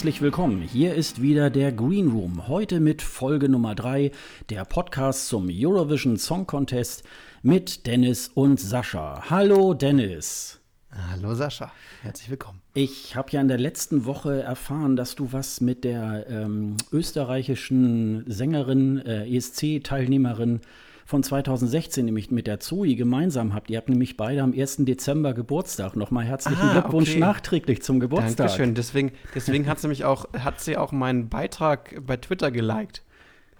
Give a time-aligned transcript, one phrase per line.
[0.00, 0.62] Herzlich willkommen.
[0.62, 2.48] Hier ist wieder der Green Room.
[2.48, 4.12] Heute mit Folge Nummer 3,
[4.48, 7.04] der Podcast zum Eurovision Song Contest
[7.42, 9.28] mit Dennis und Sascha.
[9.28, 10.58] Hallo Dennis.
[10.90, 12.62] Hallo Sascha, herzlich willkommen.
[12.72, 18.24] Ich habe ja in der letzten Woche erfahren, dass du was mit der ähm, österreichischen
[18.26, 20.62] Sängerin, äh, ESC-Teilnehmerin
[21.10, 23.68] von 2016, nämlich mit der Zoe, gemeinsam habt.
[23.68, 24.76] Ihr habt nämlich beide am 1.
[24.84, 25.96] Dezember Geburtstag.
[25.96, 27.18] Nochmal herzlichen ah, Glückwunsch okay.
[27.18, 28.46] nachträglich zum Geburtstag.
[28.46, 28.76] Dankeschön.
[28.76, 33.02] Deswegen, deswegen hat sie mich auch, hat sie auch meinen Beitrag bei Twitter geliked.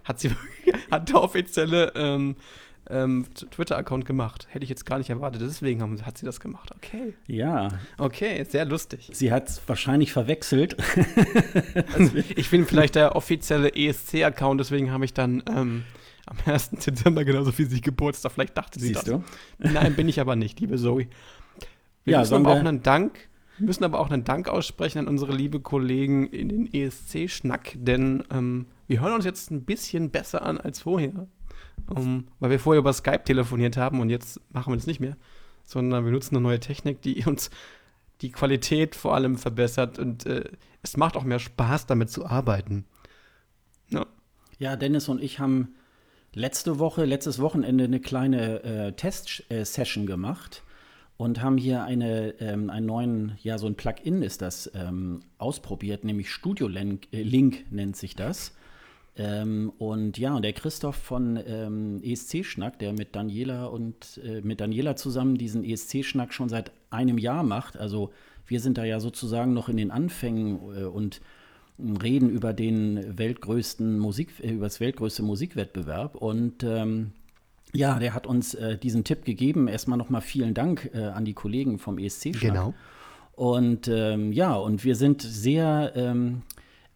[0.04, 0.30] Hat sie,
[0.92, 2.36] hat der offizielle ähm,
[2.88, 4.46] ähm, Twitter-Account gemacht.
[4.50, 5.42] Hätte ich jetzt gar nicht erwartet.
[5.42, 6.70] Deswegen haben, hat sie das gemacht.
[6.76, 7.14] Okay.
[7.26, 7.66] Ja.
[7.98, 9.10] Okay, sehr lustig.
[9.12, 10.76] Sie hat es wahrscheinlich verwechselt.
[11.94, 15.82] also, ich bin vielleicht der offizielle ESC-Account, deswegen habe ich dann ähm,
[16.30, 16.70] am 1.
[16.70, 18.32] Dezember genauso wie sie Geburtstag.
[18.32, 19.20] Vielleicht dachte sie Siehst das.
[19.20, 19.24] du?
[19.58, 21.08] Nein, bin ich aber nicht, liebe Zoe.
[22.04, 23.28] Wir ja, müssen aber auch einen Dank,
[23.58, 28.66] müssen aber auch einen Dank aussprechen an unsere liebe Kollegen in den ESC-Schnack, denn ähm,
[28.86, 31.28] wir hören uns jetzt ein bisschen besser an als vorher.
[31.88, 35.16] Um, weil wir vorher über Skype telefoniert haben und jetzt machen wir das nicht mehr,
[35.64, 37.50] sondern wir nutzen eine neue Technik, die uns
[38.20, 40.44] die Qualität vor allem verbessert und äh,
[40.82, 42.84] es macht auch mehr Spaß, damit zu arbeiten.
[43.88, 44.06] Ja.
[44.58, 45.74] ja, Dennis und ich haben
[46.34, 50.62] letzte Woche, letztes Wochenende eine kleine äh, Test-Session gemacht
[51.16, 56.04] und haben hier eine, ähm, einen neuen, ja, so ein Plugin ist das, ähm, ausprobiert,
[56.04, 58.54] nämlich Studio Link, äh, Link nennt sich das.
[59.16, 64.60] Ähm, und ja, und der Christoph von ähm, ESC-Schnack, der mit Daniela und äh, mit
[64.60, 68.12] Daniela zusammen diesen ESC-Schnack schon seit einem Jahr macht, also
[68.46, 71.20] wir sind da ja sozusagen noch in den Anfängen äh, und
[72.02, 76.14] reden über den weltgrößten Musik, äh, über das weltgrößte Musikwettbewerb.
[76.14, 77.12] Und ähm,
[77.72, 79.68] ja, der hat uns äh, diesen Tipp gegeben.
[79.68, 82.30] Erstmal nochmal vielen Dank äh, an die Kollegen vom ESC.
[82.30, 82.40] -Schlag.
[82.40, 82.74] Genau.
[83.32, 86.42] Und ähm, ja, und wir sind sehr ähm,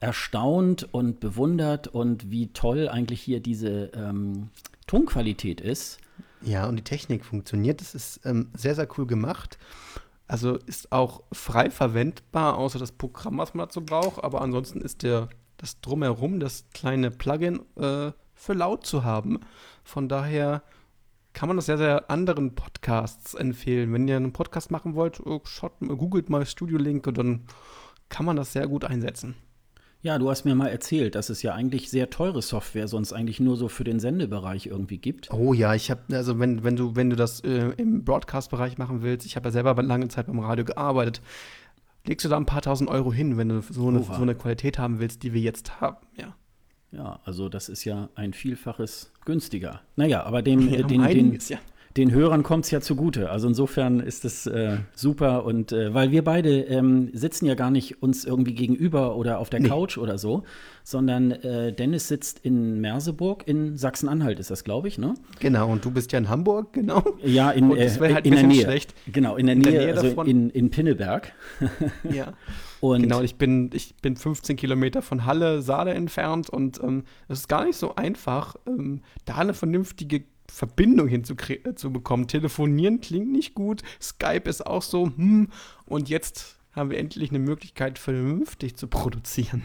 [0.01, 4.51] erstaunt und bewundert und wie toll eigentlich hier diese ähm,
[4.87, 5.99] Tonqualität ist.
[6.43, 7.81] Ja, und die Technik funktioniert.
[7.81, 9.59] Das ist ähm, sehr, sehr cool gemacht.
[10.27, 14.25] Also ist auch frei verwendbar, außer das Programm, was man dazu braucht.
[14.25, 19.41] Aber ansonsten ist der, das Drumherum, das kleine Plugin, äh, für laut zu haben.
[19.83, 20.63] Von daher
[21.33, 23.93] kann man das sehr, sehr anderen Podcasts empfehlen.
[23.93, 27.47] Wenn ihr einen Podcast machen wollt, äh, schaut, googelt mal Studio Link und dann
[28.09, 29.35] kann man das sehr gut einsetzen.
[30.05, 33.41] Ja, du hast mir mal erzählt, dass es ja eigentlich sehr teure Software sonst eigentlich
[33.41, 35.33] nur so für den Sendebereich irgendwie gibt.
[35.33, 39.01] Oh ja, ich habe also wenn, wenn du wenn du das äh, im Broadcast-Bereich machen
[39.01, 41.23] willst, ich habe ja selber lange Zeit beim Radio gearbeitet,
[42.05, 44.79] legst du da ein paar tausend Euro hin, wenn du so eine, so eine Qualität
[44.79, 46.37] haben willst, die wir jetzt haben, ja.
[46.93, 49.81] Ja, also das ist ja ein Vielfaches günstiger.
[49.97, 51.63] Naja, aber dem, ja, den, einiges, den, ja
[51.97, 53.31] den Hörern kommt es ja zugute.
[53.31, 57.71] Also insofern ist es äh, super und äh, weil wir beide ähm, sitzen ja gar
[57.71, 59.69] nicht uns irgendwie gegenüber oder auf der nee.
[59.69, 60.43] Couch oder so,
[60.83, 65.15] sondern äh, Dennis sitzt in Merseburg in Sachsen-Anhalt ist das, glaube ich, ne?
[65.39, 65.71] Genau.
[65.71, 67.05] Und du bist ja in Hamburg, genau.
[67.23, 68.63] Ja, in, äh, halt in der Nähe.
[68.63, 68.95] Schlecht.
[69.13, 70.27] Genau, in der Nähe, in der Nähe also davon.
[70.27, 71.33] in, in Pinneberg.
[72.11, 72.33] ja.
[72.81, 77.39] Und genau, ich bin, ich bin 15 Kilometer von Halle, Saale entfernt und ähm, es
[77.39, 82.25] ist gar nicht so einfach, ähm, da eine vernünftige Verbindung hinzubekommen.
[82.25, 85.49] Äh, Telefonieren klingt nicht gut, Skype ist auch so, hm,
[85.87, 89.63] und jetzt haben wir endlich eine Möglichkeit, vernünftig zu produzieren.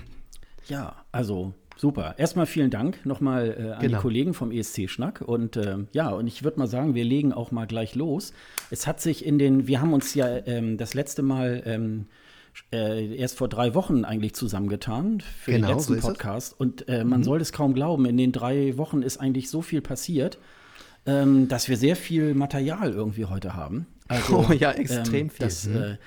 [0.67, 2.15] Ja, also super.
[2.17, 3.97] Erstmal vielen Dank nochmal äh, an genau.
[3.97, 5.21] die Kollegen vom ESC-Schnack.
[5.21, 8.33] Und äh, ja, und ich würde mal sagen, wir legen auch mal gleich los.
[8.69, 12.05] Es hat sich in den, wir haben uns ja ähm, das letzte Mal ähm,
[12.71, 16.59] äh, erst vor drei Wochen eigentlich zusammengetan für genau, den letzten so Podcast.
[16.59, 17.23] Und äh, man mhm.
[17.23, 20.37] soll es kaum glauben, in den drei Wochen ist eigentlich so viel passiert
[21.05, 23.87] ähm, dass wir sehr viel Material irgendwie heute haben.
[24.07, 25.45] Also, oh ja, extrem ähm, viel.
[25.45, 25.75] Das, mhm.
[25.75, 25.97] äh,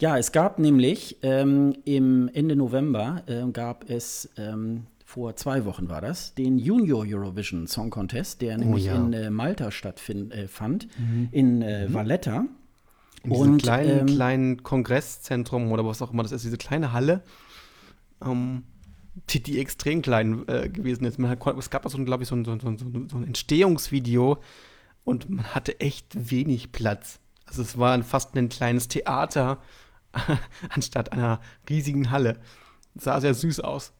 [0.00, 5.90] ja, es gab nämlich ähm, im Ende November äh, gab es ähm, vor zwei Wochen
[5.90, 8.96] war das, den Junior Eurovision Song Contest, der oh, nämlich ja.
[8.96, 10.48] in äh, Malta stattfand, äh,
[10.98, 11.28] mhm.
[11.30, 11.94] in äh, mhm.
[11.94, 12.46] Valletta.
[13.22, 16.92] In diesem und, kleinen, ähm, kleinen Kongresszentrum oder was auch immer das ist, diese kleine
[16.92, 17.22] Halle.
[18.24, 18.64] Ähm,
[19.14, 21.18] die, die extrem klein äh, gewesen ist.
[21.18, 24.38] Man hat, es gab auch so, glaube ich, so ein, so, ein, so ein Entstehungsvideo
[25.04, 27.20] und man hatte echt wenig Platz.
[27.46, 29.58] Also es war fast ein kleines Theater
[30.70, 32.38] anstatt einer riesigen Halle.
[32.94, 33.92] sah sehr süß aus.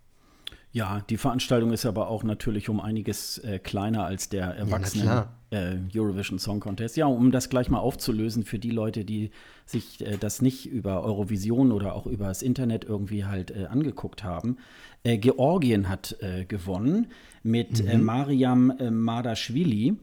[0.75, 5.29] Ja, die Veranstaltung ist aber auch natürlich um einiges äh, kleiner als der Erwachsenen ja,
[5.51, 6.97] äh, Eurovision Song Contest.
[6.97, 9.33] Ja, um das gleich mal aufzulösen für die Leute, die
[9.67, 14.25] sich äh, das nicht über Eurovision oder auch über das Internet irgendwie halt äh, angeguckt
[14.25, 14.57] haben.
[15.05, 17.09] Äh, Georgien hat äh, gewonnen
[17.43, 18.05] mit mhm.
[18.05, 19.97] Mariam Mardashvili.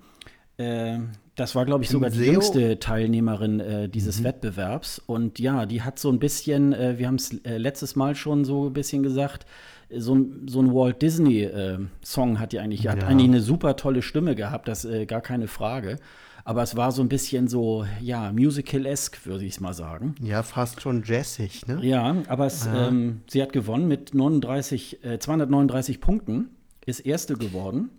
[1.40, 4.26] Das war, glaube ich, sogar die jüngste Teilnehmerin äh, dieses mhm.
[4.26, 5.00] Wettbewerbs.
[5.00, 8.44] Und ja, die hat so ein bisschen, äh, wir haben es äh, letztes Mal schon
[8.44, 9.46] so ein bisschen gesagt,
[9.90, 10.18] so,
[10.48, 12.92] so ein Walt Disney-Song äh, hat die eigentlich, ja.
[12.92, 15.96] hat eigentlich eine super tolle Stimme gehabt, das äh, gar keine Frage.
[16.44, 20.16] Aber es war so ein bisschen so, ja, musical-esque, würde ich es mal sagen.
[20.22, 21.80] Ja, fast schon jazzig, ne?
[21.84, 26.50] Ja, aber es, ähm, sie hat gewonnen mit 39, äh, 239 Punkten,
[26.86, 27.90] ist Erste geworden.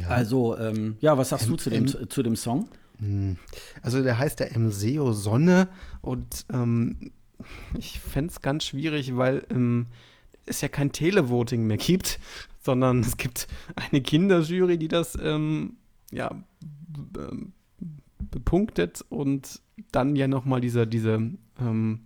[0.00, 0.08] Ja.
[0.08, 2.68] Also, ähm, ja, was sagst M du zu dem, zu dem Song?
[2.98, 3.36] Hm.
[3.82, 5.68] Also, der heißt der MSEO Sonne
[6.02, 7.10] und ähm,
[7.76, 9.86] ich fände es ganz schwierig, weil ähm,
[10.46, 12.20] es ja kein Televoting mehr gibt,
[12.60, 15.76] sondern es gibt eine Kinderjury, die das ähm,
[16.12, 16.30] ja
[18.30, 19.60] bepunktet und
[19.92, 21.14] dann ja nochmal diese, diese
[21.60, 22.00] ähm,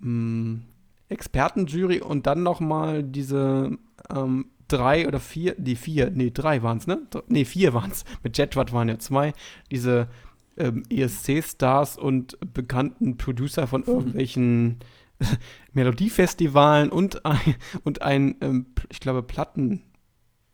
[0.00, 0.62] hm,
[1.08, 3.78] Expertenjury und dann nochmal diese
[4.10, 7.06] ähm, drei oder vier, die vier, nee, drei waren es, ne?
[7.28, 8.04] Nee, vier waren es.
[8.22, 9.32] Mit Jetwatt waren ja zwei.
[9.70, 10.08] Diese
[10.56, 14.78] ähm, ESC-Stars und bekannten Producer von irgendwelchen
[15.72, 17.54] Melodiefestivalen und ein,
[17.84, 19.82] und ein ähm, ich glaube, Platten,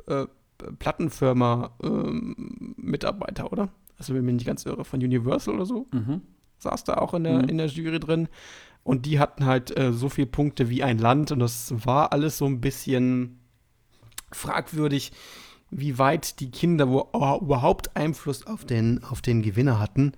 [0.06, 0.26] äh,
[0.78, 3.68] Plattenfirma-Mitarbeiter, ähm, oder?
[3.98, 5.86] Also, wenn ich mich nicht ganz irre, von Universal oder so.
[5.92, 6.20] Mhm.
[6.58, 7.48] Saß da auch in der, mhm.
[7.48, 8.28] in der Jury drin.
[8.84, 12.38] Und die hatten halt äh, so viele Punkte wie ein Land und das war alles
[12.38, 13.38] so ein bisschen
[14.32, 15.12] fragwürdig,
[15.70, 20.12] wie weit die Kinder wo, überhaupt Einfluss auf den, auf den Gewinner hatten.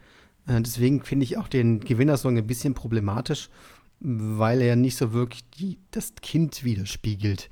[0.46, 3.50] Äh, deswegen finde ich auch den Gewinnersong ein bisschen problematisch,
[4.00, 7.50] weil er nicht so wirklich die, das Kind widerspiegelt.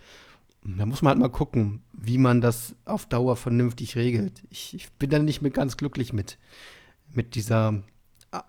[0.65, 4.43] Da muss man halt mal gucken, wie man das auf Dauer vernünftig regelt.
[4.51, 6.39] Ich, ich bin da nicht mehr ganz glücklich mit,
[7.13, 7.83] mit dieser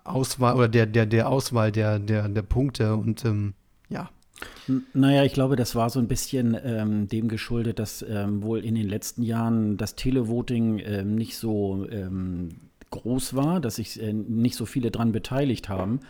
[0.04, 3.54] Auswahl oder der, der, der Auswahl der, der, der Punkte und ähm,
[3.88, 4.10] ja,
[4.94, 8.74] naja, ich glaube, das war so ein bisschen ähm, dem geschuldet, dass ähm, wohl in
[8.74, 12.48] den letzten Jahren das Televoting ähm, nicht so ähm,
[12.90, 16.00] groß war, dass sich äh, nicht so viele dran beteiligt haben.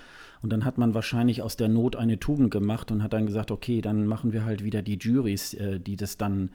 [0.44, 3.50] Und dann hat man wahrscheinlich aus der Not eine Tugend gemacht und hat dann gesagt,
[3.50, 6.50] okay, dann machen wir halt wieder die Juries, äh, die das dann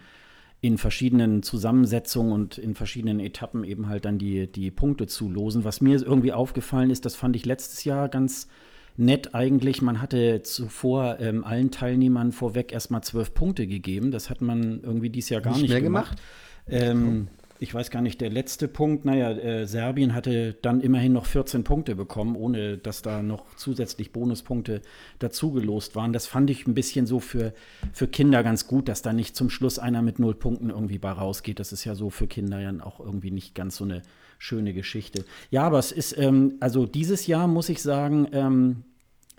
[0.62, 5.64] in verschiedenen Zusammensetzungen und in verschiedenen Etappen eben halt dann die, die Punkte zulosen.
[5.64, 8.48] Was mir irgendwie aufgefallen ist, das fand ich letztes Jahr ganz
[8.96, 9.82] nett eigentlich.
[9.82, 14.12] Man hatte zuvor ähm, allen Teilnehmern vorweg erstmal zwölf Punkte gegeben.
[14.12, 16.22] Das hat man irgendwie dieses Jahr gar nicht, nicht mehr gemacht.
[16.68, 16.86] gemacht.
[16.86, 17.28] Ähm,
[17.62, 21.66] ich weiß gar nicht, der letzte Punkt, naja, äh, Serbien hatte dann immerhin noch 14
[21.66, 24.82] Punkte bekommen, ohne dass da noch zusätzlich Bonuspunkte
[25.20, 26.14] dazugelost waren.
[26.14, 27.54] Das fand ich ein bisschen so für,
[27.92, 31.12] für Kinder ganz gut, dass da nicht zum Schluss einer mit null Punkten irgendwie bei
[31.12, 31.60] rausgeht.
[31.60, 34.04] Das ist ja so für Kinder ja auch irgendwie nicht ganz so eine
[34.38, 35.26] schöne Geschichte.
[35.52, 38.84] Ja, aber es ist, ähm, also dieses Jahr muss ich sagen, ähm,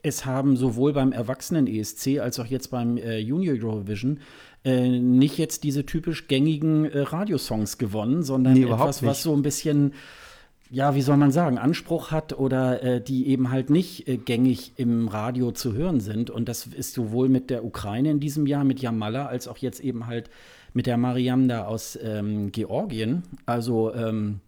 [0.02, 4.20] es haben sowohl beim Erwachsenen-ESC als auch jetzt beim äh, Junior Eurovision
[4.64, 9.42] äh, nicht jetzt diese typisch gängigen äh, Radiosongs gewonnen, sondern nee, etwas, was so ein
[9.42, 9.94] bisschen,
[10.70, 14.72] ja, wie soll man sagen, Anspruch hat oder äh, die eben halt nicht äh, gängig
[14.76, 16.28] im Radio zu hören sind.
[16.28, 19.80] Und das ist sowohl mit der Ukraine in diesem Jahr, mit Jamala, als auch jetzt
[19.80, 20.28] eben halt
[20.74, 23.22] mit der Mariam da aus ähm, Georgien.
[23.46, 24.40] Also ähm,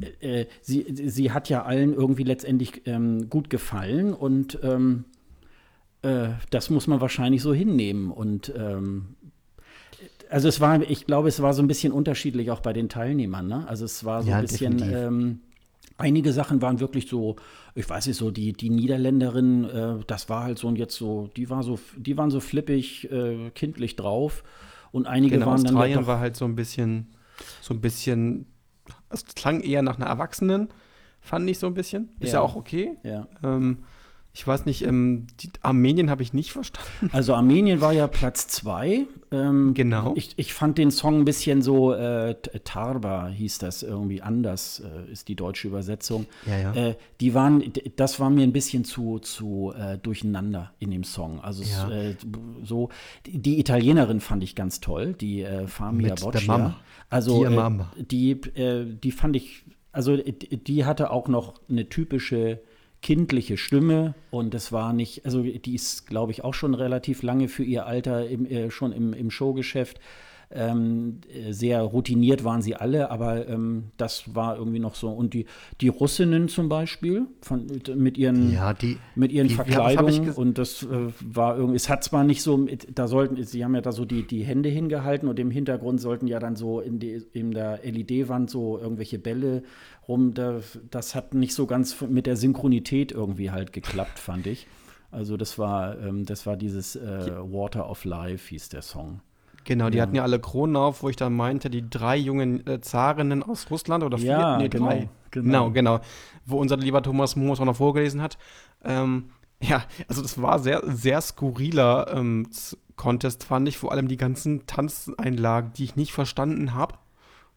[0.00, 5.04] äh, äh, sie, sie hat ja allen irgendwie letztendlich ähm, gut gefallen und ähm,
[6.02, 8.10] äh, das muss man wahrscheinlich so hinnehmen.
[8.10, 9.16] Und ähm,
[10.30, 13.46] also es war, ich glaube, es war so ein bisschen unterschiedlich auch bei den Teilnehmern.
[13.46, 13.66] Ne?
[13.68, 15.40] Also es war so ja, ein bisschen, ähm,
[15.98, 17.36] einige Sachen waren wirklich so,
[17.74, 21.30] ich weiß nicht so, die, die Niederländerin, äh, das war halt so und jetzt so,
[21.36, 24.44] die war so, die waren so flippig, äh, kindlich drauf.
[24.92, 25.74] Und einige genau, waren dann.
[25.74, 27.08] Australien war halt so ein bisschen,
[27.60, 28.46] so ein bisschen
[29.10, 30.68] es klang eher nach einer Erwachsenen,
[31.20, 32.10] fand ich so ein bisschen.
[32.20, 32.96] Ist ja, ja auch okay.
[33.02, 33.28] Ja.
[33.42, 33.84] Ähm,
[34.36, 35.28] ich weiß nicht, ähm,
[35.62, 37.08] Armenien habe ich nicht verstanden.
[37.12, 39.06] Also Armenien war ja Platz zwei.
[39.32, 40.12] Ähm, genau.
[40.14, 45.10] Ich, ich fand den Song ein bisschen so, äh, Tarba hieß das irgendwie anders, äh,
[45.10, 46.26] ist die deutsche Übersetzung.
[46.44, 46.74] Ja, ja.
[46.74, 47.64] Äh, die waren,
[47.96, 51.40] das war mir ein bisschen zu, zu äh, durcheinander in dem Song.
[51.40, 51.90] Also ja.
[51.90, 52.16] Äh,
[52.62, 52.90] so,
[53.24, 56.40] die Italienerin fand ich ganz toll, die äh, Famia Mit Boccia.
[56.40, 56.76] Der Mama.
[57.08, 57.90] Also die, Mama.
[57.96, 58.38] die,
[59.02, 62.60] die fand ich, also die hatte auch noch eine typische
[63.02, 67.48] kindliche Stimme und das war nicht, also die ist, glaube ich, auch schon relativ lange
[67.48, 70.00] für ihr Alter im, äh, schon im, im Showgeschäft.
[70.48, 75.08] Ähm, sehr routiniert waren sie alle, aber ähm, das war irgendwie noch so.
[75.10, 75.46] Und die,
[75.80, 80.84] die Russinnen zum Beispiel, von, mit ihren, ja, die, mit ihren die, Verkleidungen, und das
[80.84, 84.04] äh, war irgendwie, es hat zwar nicht so, da sollten, sie haben ja da so
[84.04, 87.80] die, die Hände hingehalten und im Hintergrund sollten ja dann so in, die, in der
[87.82, 89.64] LED-Wand so irgendwelche Bälle
[90.08, 90.34] rum.
[90.34, 94.66] Das, das hat nicht so ganz mit der Synchronität irgendwie halt geklappt, fand ich.
[95.10, 99.20] Also das war, ähm, das war dieses äh, Water of Life, hieß der Song.
[99.64, 100.02] Genau, die ja.
[100.02, 103.70] hatten ja alle Kronen auf, wo ich dann meinte, die drei jungen äh, Zarinnen aus
[103.70, 105.08] Russland oder vier, ja, nee, genau, drei.
[105.32, 105.70] Genau.
[105.70, 106.00] genau, genau.
[106.44, 108.38] Wo unser lieber Thomas Moos auch noch vorgelesen hat.
[108.84, 112.48] Ähm, ja, also das war sehr, sehr skurriler ähm,
[112.94, 113.78] Contest, fand ich.
[113.78, 116.94] Vor allem die ganzen Tanzeinlagen, die ich nicht verstanden habe.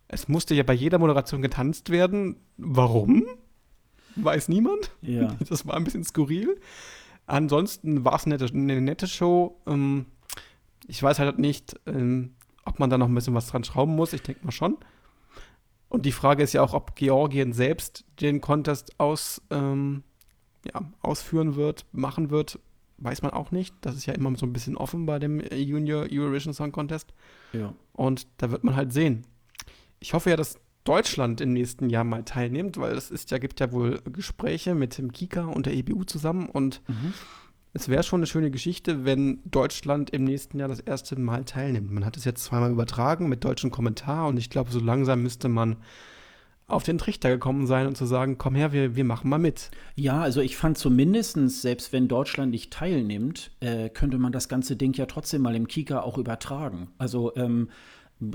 [0.09, 2.37] Es musste ja bei jeder Moderation getanzt werden.
[2.57, 3.25] Warum?
[4.15, 4.91] Weiß niemand.
[5.01, 5.37] Ja.
[5.49, 6.59] Das war ein bisschen skurril.
[7.27, 9.61] Ansonsten war es eine, eine, nette Show.
[9.67, 10.07] Ähm,
[10.87, 12.33] ich weiß halt nicht, ähm,
[12.65, 14.13] ob man da noch ein bisschen was dran schrauben muss.
[14.13, 14.77] Ich denke mal schon.
[15.89, 20.03] Und die Frage ist ja auch, ob Georgien selbst den Contest aus, ähm,
[20.65, 22.59] ja, ausführen wird, machen wird,
[22.97, 23.75] weiß man auch nicht.
[23.81, 27.13] Das ist ja immer so ein bisschen offen bei dem Junior Eurovision Song Contest.
[27.53, 27.75] Ja.
[27.93, 29.25] Und da wird man halt sehen.
[29.99, 33.59] Ich hoffe ja, dass Deutschland im nächsten Jahr mal teilnimmt, weil es ist ja, gibt
[33.59, 37.13] ja wohl Gespräche mit dem Kika und der EBU zusammen und mhm.
[37.73, 41.91] es wäre schon eine schöne Geschichte, wenn Deutschland im nächsten Jahr das erste Mal teilnimmt.
[41.91, 45.49] Man hat es jetzt zweimal übertragen mit deutschem Kommentar und ich glaube, so langsam müsste
[45.49, 45.77] man
[46.69, 49.71] auf den Trichter gekommen sein und zu sagen, komm her, wir, wir machen mal mit.
[49.95, 54.75] Ja, also ich fand zumindest, selbst wenn Deutschland nicht teilnimmt, äh, könnte man das ganze
[54.75, 56.89] Ding ja trotzdem mal im Kika auch übertragen.
[56.99, 57.69] Also ähm,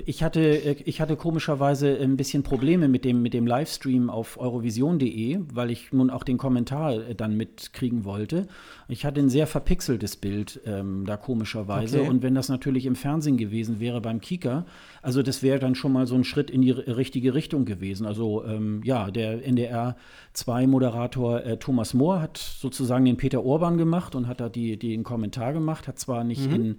[0.06, 4.40] ich hatte, äh, ich hatte komischerweise ein bisschen Probleme mit dem, mit dem Livestream auf
[4.40, 8.46] eurovision.de, weil ich nun auch den Kommentar äh, dann mitkriegen wollte.
[8.88, 12.00] Ich hatte ein sehr verpixeltes Bild ähm, da komischerweise.
[12.00, 12.08] Okay.
[12.08, 14.64] Und wenn das natürlich im Fernsehen gewesen wäre beim Kika,
[15.02, 18.06] also das wäre dann schon mal so ein Schritt in die richtige Richtung gewesen.
[18.06, 19.96] Also ähm, ja, der NDR
[20.34, 25.04] 2-Moderator äh, Thomas Mohr hat sozusagen den Peter Orban gemacht und hat da die, den
[25.04, 26.54] Kommentar gemacht, hat zwar nicht mhm.
[26.54, 26.78] in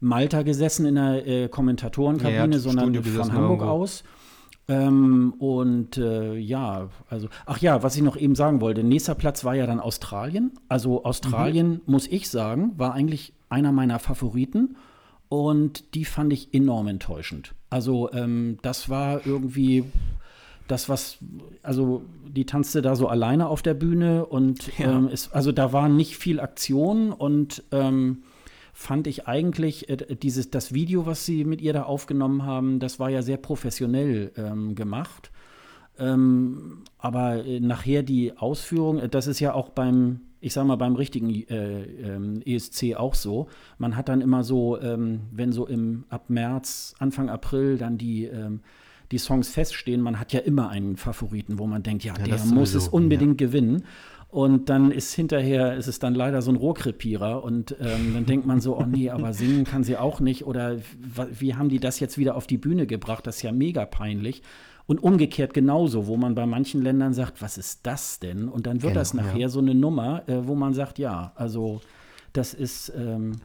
[0.00, 4.04] Malta gesessen in der äh, Kommentatorenkabine, ja, sondern von Hamburg aus.
[4.68, 9.44] Ähm, und äh, ja, also, ach ja, was ich noch eben sagen wollte, nächster Platz
[9.44, 10.52] war ja dann Australien.
[10.68, 11.80] Also Australien, mhm.
[11.86, 14.76] muss ich sagen, war eigentlich einer meiner Favoriten.
[15.28, 17.54] Und die fand ich enorm enttäuschend.
[17.68, 19.84] Also ähm, das war irgendwie
[20.66, 21.18] das, was,
[21.62, 24.90] also die tanzte da so alleine auf der Bühne und ja.
[24.90, 28.22] ähm, es, also da war nicht viel Aktion und ähm,
[28.80, 32.98] fand ich eigentlich äh, dieses, das Video, was sie mit ihr da aufgenommen haben, das
[32.98, 35.30] war ja sehr professionell ähm, gemacht.
[35.98, 40.76] Ähm, aber äh, nachher die Ausführung, äh, das ist ja auch beim, ich sag mal,
[40.76, 43.48] beim richtigen äh, ähm, ESC auch so.
[43.76, 48.24] Man hat dann immer so, ähm, wenn so im ab März, Anfang April dann die
[48.24, 48.60] ähm,
[49.12, 52.44] die Songs feststehen, man hat ja immer einen Favoriten, wo man denkt, ja, ja der
[52.46, 53.48] muss es unbedingt ja.
[53.48, 53.82] gewinnen.
[54.30, 58.46] Und dann ist hinterher, ist es dann leider so ein Rohrkrepierer und ähm, dann denkt
[58.46, 60.76] man so, oh nee, aber singen kann sie auch nicht oder
[61.32, 63.26] wie haben die das jetzt wieder auf die Bühne gebracht?
[63.26, 64.42] Das ist ja mega peinlich.
[64.86, 68.48] Und umgekehrt genauso, wo man bei manchen Ländern sagt, was ist das denn?
[68.48, 69.48] Und dann wird genau, das nachher ja.
[69.48, 71.80] so eine Nummer, äh, wo man sagt, ja, also
[72.32, 73.36] das ist, ähm,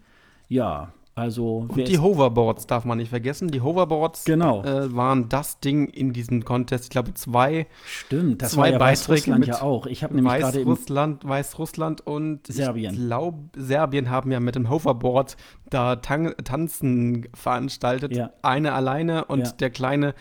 [0.48, 3.48] ja, also und die Hoverboards darf man nicht vergessen.
[3.48, 4.66] Die Hoverboards genau.
[4.66, 6.84] äh, waren das Ding in diesem Contest.
[6.84, 7.68] Ich glaube zwei.
[7.86, 9.86] Stimmt, das zwei war ja Weißrussland ja auch.
[9.86, 12.94] Ich habe nämlich gerade Weißrussland, Weißrussland und Serbien.
[12.94, 15.38] Ich glaube, Serbien haben ja mit dem Hoverboard
[15.70, 18.14] da Tan Tanzen veranstaltet.
[18.14, 18.32] Ja.
[18.42, 19.52] Eine alleine und ja.
[19.54, 20.16] der kleine,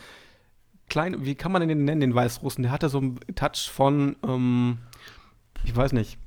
[0.89, 2.63] kleine, wie kann man den nennen, den Weißrussen?
[2.63, 4.79] Der hatte so einen Touch von, ähm,
[5.65, 6.19] ich weiß nicht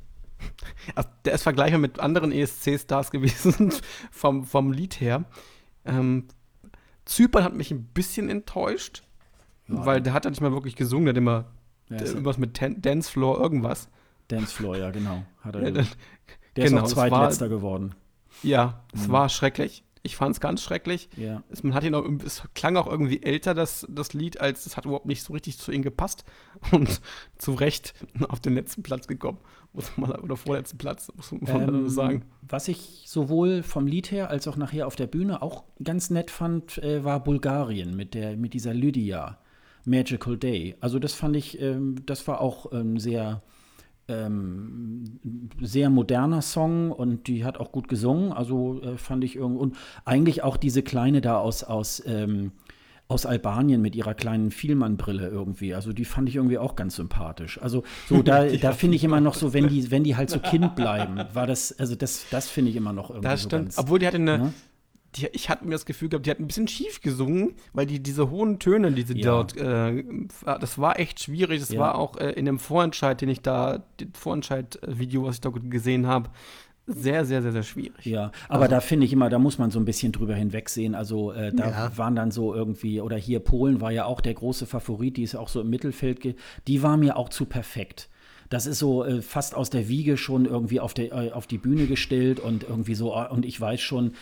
[0.96, 3.72] also der ist vergleichbar mit anderen ESC-Stars gewesen,
[4.12, 5.26] vom, vom Lied her.
[5.86, 6.28] Ähm,
[7.06, 9.04] Zypern hat mich ein bisschen enttäuscht,
[9.68, 11.46] ja, weil der hat ja nicht mal wirklich gesungen, der hat immer
[11.90, 13.90] ja, irgendwas mit Ten Dancefloor, irgendwas.
[14.28, 15.24] Dancefloor, ja, genau.
[15.42, 15.86] Hat er, der
[16.56, 17.96] genau, ist auch zweitletzter geworden.
[18.44, 19.12] Ja, es mhm.
[19.12, 19.84] war schrecklich.
[20.04, 21.10] Ich fand es ganz schrecklich.
[21.18, 21.44] Ja.
[21.50, 24.78] Es, man hat ihn auch, es klang auch irgendwie älter, das, das Lied, als es
[24.78, 26.24] hat überhaupt nicht so richtig zu ihm gepasst.
[26.72, 27.02] Und
[27.38, 27.94] zu Recht
[28.30, 29.40] auf den letzten Platz gekommen,
[30.22, 32.26] oder vorletzten Platz, muss man ähm, sagen.
[32.42, 36.32] Was ich sowohl vom Lied her als auch nachher auf der Bühne auch ganz nett
[36.32, 39.38] fand, äh, war Bulgarien mit, der, mit dieser Lydia.
[39.86, 40.76] Magical Day.
[40.82, 43.42] Also das fand ich, ähm, das war auch ähm, sehr
[44.08, 45.20] ähm,
[45.62, 48.32] sehr moderner Song und die hat auch gut gesungen.
[48.32, 49.60] Also äh, fand ich irgendwie.
[49.60, 52.52] Und eigentlich auch diese Kleine da aus, aus, ähm,
[53.10, 55.74] aus Albanien mit ihrer kleinen Vielmann-Brille irgendwie.
[55.74, 57.60] Also die fand ich irgendwie auch ganz sympathisch.
[57.62, 60.40] Also so, da, da finde ich immer noch so, wenn die, wenn die halt so
[60.40, 63.30] Kind bleiben, war das, also das, das finde ich immer noch irgendwie.
[63.30, 63.74] Das stimmt.
[63.74, 64.54] So ganz, Obwohl die hatte eine, ne?
[65.16, 68.02] die, ich hatte mir das Gefühl gehabt, die hat ein bisschen schief gesungen, weil die
[68.02, 69.32] diese hohen Töne, die sie ja.
[69.32, 70.04] dort, äh,
[70.44, 71.62] das war echt schwierig.
[71.62, 71.80] Das ja.
[71.80, 76.08] war auch äh, in dem Vorentscheid, den ich da, das Vorentscheid-Video, was ich da gesehen
[76.08, 76.30] habe,
[76.88, 78.06] sehr, sehr, sehr, sehr schwierig.
[78.06, 80.96] Ja, aber also, da finde ich immer, da muss man so ein bisschen drüber hinwegsehen.
[80.96, 81.98] Also äh, da ja.
[81.98, 85.36] waren dann so irgendwie, oder hier Polen war ja auch der große Favorit, die ist
[85.36, 86.36] auch so im Mittelfeld,
[86.68, 88.10] die war mir auch zu perfekt
[88.50, 91.58] das ist so äh, fast aus der Wiege schon irgendwie auf, der, äh, auf die
[91.58, 94.14] Bühne gestellt und irgendwie so, äh, und ich weiß schon,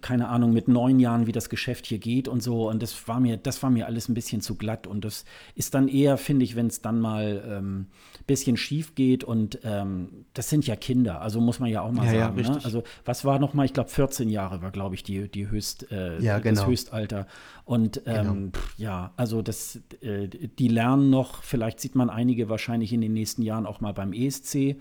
[0.00, 2.68] keine Ahnung, mit neun Jahren, wie das Geschäft hier geht und so.
[2.68, 4.86] Und das war mir, das war mir alles ein bisschen zu glatt.
[4.86, 5.24] Und das
[5.54, 7.86] ist dann eher, finde ich, wenn es dann mal ein ähm,
[8.26, 12.06] bisschen schief geht und ähm, das sind ja Kinder, also muss man ja auch mal
[12.06, 12.38] ja, sagen.
[12.40, 12.60] Ja, ne?
[12.64, 15.90] Also was war noch mal, ich glaube 14 Jahre war, glaube ich, die, die Höchst,
[15.90, 16.60] äh, ja, genau.
[16.60, 17.26] das Höchstalter.
[17.64, 18.50] Und ähm, genau.
[18.52, 23.12] pff, ja, also das, äh, die lernen noch, vielleicht sieht man einige wahrscheinlich in den
[23.12, 24.76] nächsten Jahren auch mal beim ESC.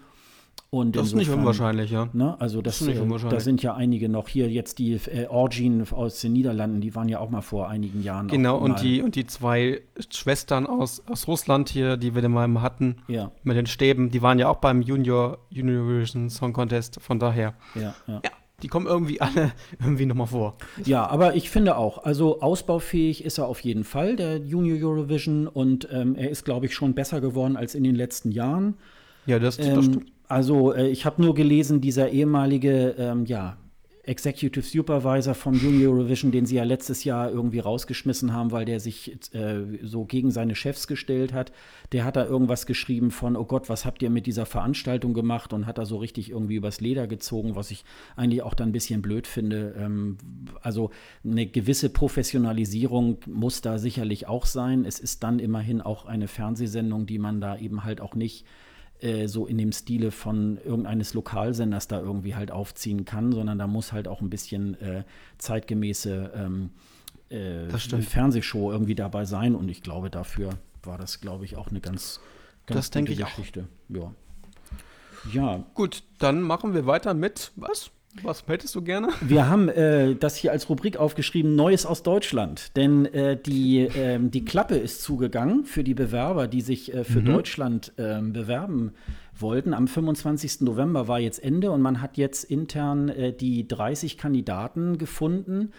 [0.74, 2.10] Und das insofern, ist nicht unwahrscheinlich, ja.
[2.14, 5.86] Ne, also das, das äh, da sind ja einige noch hier jetzt die äh, Orgin
[5.92, 8.28] aus den Niederlanden, die waren ja auch mal vor einigen Jahren.
[8.28, 12.96] Genau und die und die zwei Schwestern aus, aus Russland hier, die wir mal hatten,
[13.08, 13.32] ja.
[13.44, 17.00] mit den Stäben, die waren ja auch beim Junior Univision Song Contest.
[17.00, 17.54] Von daher.
[17.76, 18.22] Ja, ja.
[18.24, 18.32] ja
[18.64, 20.56] die kommen irgendwie alle irgendwie nochmal vor.
[20.86, 25.48] Ja, aber ich finde auch, also ausbaufähig ist er auf jeden Fall, der Junior Eurovision.
[25.48, 28.76] Und ähm, er ist, glaube ich, schon besser geworden als in den letzten Jahren.
[29.26, 30.13] Ja, das, das ähm, stimmt.
[30.34, 33.58] Also äh, ich habe nur gelesen, dieser ehemalige, ähm, ja,
[34.06, 38.82] Executive Supervisor vom Junior Eurovision, den sie ja letztes Jahr irgendwie rausgeschmissen haben, weil der
[38.82, 41.54] sich äh, so gegen seine Chefs gestellt hat.
[41.94, 45.54] Der hat da irgendwas geschrieben von, oh Gott, was habt ihr mit dieser Veranstaltung gemacht
[45.54, 47.86] und hat da so richtig irgendwie übers Leder gezogen, was ich
[48.18, 49.76] eigentlich auch dann ein bisschen blöd finde.
[49.78, 50.18] Ähm,
[50.62, 50.90] also
[51.24, 54.84] eine gewisse Professionalisierung muss da sicherlich auch sein.
[54.84, 58.46] Es ist dann immerhin auch eine Fernsehsendung, die man da eben halt auch nicht
[59.04, 63.68] äh, so in dem Stile von irgendeines Lokalsenders da irgendwie halt aufziehen kann, sondern da
[63.68, 65.04] muss halt auch ein bisschen äh,
[65.38, 66.70] zeitgemäße ähm,
[67.30, 69.56] äh, Fernsehshow irgendwie dabei sein.
[69.56, 70.52] Und ich glaube, dafür
[70.84, 72.22] war das, glaube ich, auch eine ganz,
[72.66, 73.68] ganz das denke ich Geschichte.
[73.90, 73.96] Auch.
[73.96, 74.14] Ja.
[75.34, 75.64] Ja.
[75.74, 77.92] Gut, dann machen wir weiter mit was?
[78.22, 79.10] Was hättest du gerne?
[79.22, 82.76] Wir haben äh, das hier als Rubrik aufgeschrieben, Neues aus Deutschland.
[82.76, 87.22] Denn äh, die, äh, die Klappe ist zugegangen für die Bewerber, die sich äh, für
[87.22, 87.26] mhm.
[87.26, 88.92] Deutschland ähm, bewerben
[89.38, 89.74] wollten.
[89.74, 90.62] Am 25.
[90.62, 95.72] November war jetzt Ende und man hat jetzt intern äh, die 30 Kandidaten gefunden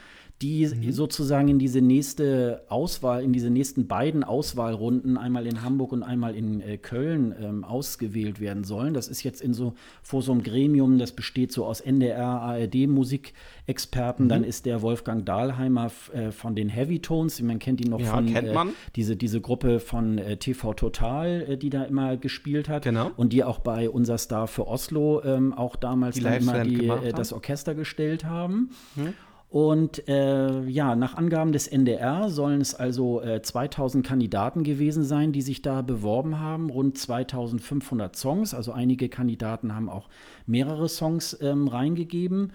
[0.45, 0.93] die mhm.
[0.93, 6.37] sozusagen in diese nächste Auswahl, in diese nächsten beiden Auswahlrunden, einmal in Hamburg und einmal
[6.37, 8.93] in äh, Köln, ähm, ausgewählt werden sollen.
[8.93, 12.87] Das ist jetzt in so vor so einem Gremium, das besteht so aus NDR, ARD,
[12.89, 14.27] Musikexperten.
[14.27, 14.29] Mhm.
[14.29, 18.13] Dann ist der Wolfgang Dahlheimer äh, von den Heavy Tones, man kennt ihn noch ja,
[18.13, 18.55] von äh,
[18.97, 22.83] diese, diese Gruppe von äh, TV Total, äh, die da immer gespielt hat.
[22.83, 23.11] Genau.
[23.17, 27.13] Und die auch bei Unser Star für Oslo ähm, auch damals dann immer die, äh,
[27.13, 28.69] das Orchester gestellt haben.
[28.95, 29.15] Mhm.
[29.55, 35.31] Und äh, ja, nach Angaben des NDR sollen es also äh, 2000 Kandidaten gewesen sein,
[35.31, 38.53] die sich da beworben haben, rund 2500 Songs.
[38.53, 40.09] Also einige Kandidaten haben auch
[40.45, 42.53] mehrere Songs ähm, reingegeben.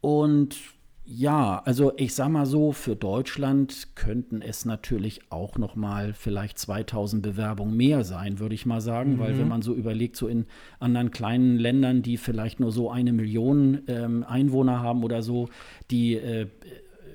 [0.00, 0.56] Und
[1.08, 6.58] ja, also ich sag mal so, für Deutschland könnten es natürlich auch noch mal vielleicht
[6.58, 9.18] 2000 Bewerbungen mehr sein, würde ich mal sagen, mhm.
[9.20, 10.46] weil wenn man so überlegt, so in
[10.80, 15.48] anderen kleinen Ländern, die vielleicht nur so eine Million ähm, Einwohner haben oder so,
[15.92, 16.48] die äh,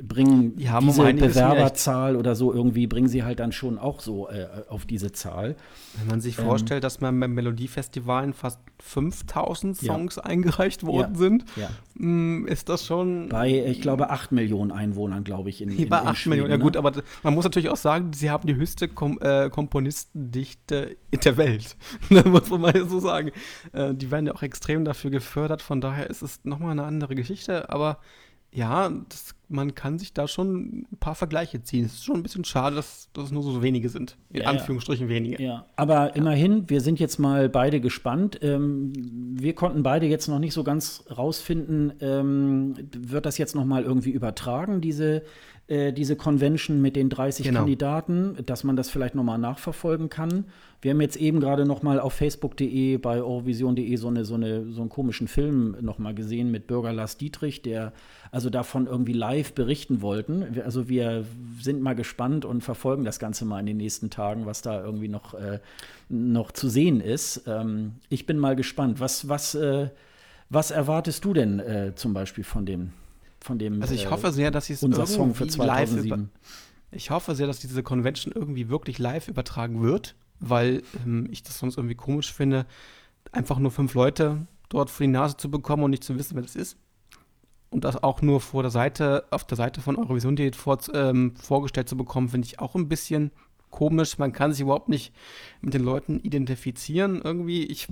[0.01, 4.01] bringen die haben diese um Bewerberzahl oder so irgendwie, bringen sie halt dann schon auch
[4.01, 5.55] so äh, auf diese Zahl.
[5.97, 10.23] Wenn man sich ähm, vorstellt, dass man beim Melodiefestivalen fast 5000 Songs ja.
[10.23, 11.19] eingereicht worden ja.
[11.19, 11.69] sind, ja.
[11.95, 13.29] Mm, ist das schon.
[13.29, 16.73] Bei, ich glaube, 8 Millionen Einwohnern, glaube ich, in, in Bei 8 Millionen, ja gut,
[16.73, 16.79] ne?
[16.79, 16.91] aber
[17.23, 21.75] man muss natürlich auch sagen, sie haben die höchste Kom äh, Komponistendichte der Welt.
[22.09, 23.31] das muss man mal so sagen.
[23.73, 27.15] Äh, die werden ja auch extrem dafür gefördert, von daher ist es nochmal eine andere
[27.15, 27.99] Geschichte, aber
[28.53, 31.85] ja, das, man kann sich da schon ein paar Vergleiche ziehen.
[31.85, 34.17] Es ist schon ein bisschen schade, dass, dass es nur so wenige sind.
[34.31, 35.41] In ja, Anführungsstrichen wenige.
[35.41, 36.05] Ja, aber ja.
[36.07, 38.39] immerhin, wir sind jetzt mal beide gespannt.
[38.41, 43.65] Ähm, wir konnten beide jetzt noch nicht so ganz rausfinden, ähm, wird das jetzt noch
[43.65, 45.23] mal irgendwie übertragen, diese,
[45.71, 47.59] äh, diese Convention mit den 30 genau.
[47.59, 50.43] Kandidaten, dass man das vielleicht noch mal nachverfolgen kann.
[50.81, 54.69] Wir haben jetzt eben gerade noch mal auf facebook.de bei eurovision.de so, eine, so, eine,
[54.73, 57.93] so einen komischen Film noch mal gesehen mit Bürger Lars Dietrich, der
[58.31, 60.59] also davon irgendwie live berichten wollten.
[60.65, 61.23] Also wir
[61.61, 65.07] sind mal gespannt und verfolgen das Ganze mal in den nächsten Tagen, was da irgendwie
[65.07, 65.59] noch, äh,
[66.09, 67.43] noch zu sehen ist.
[67.47, 68.99] Ähm, ich bin mal gespannt.
[68.99, 69.87] Was, was, äh,
[70.49, 72.91] was erwartest du denn äh, zum Beispiel von dem,
[73.41, 76.29] von dem Also ich hoffe äh, sehr, dass sie es unser Song für 2007.
[76.91, 81.57] Ich hoffe sehr, dass diese Convention irgendwie wirklich live übertragen wird weil ähm, ich das
[81.59, 82.65] sonst irgendwie komisch finde,
[83.31, 86.41] einfach nur fünf Leute dort vor die Nase zu bekommen und nicht zu wissen, wer
[86.41, 86.77] das ist.
[87.69, 91.87] Und das auch nur vor der Seite, auf der Seite von Eurovision.de vor, ähm, vorgestellt
[91.87, 93.31] zu bekommen, finde ich auch ein bisschen
[93.69, 94.17] komisch.
[94.17, 95.13] Man kann sich überhaupt nicht
[95.61, 97.21] mit den Leuten identifizieren.
[97.23, 97.87] Irgendwie, ich,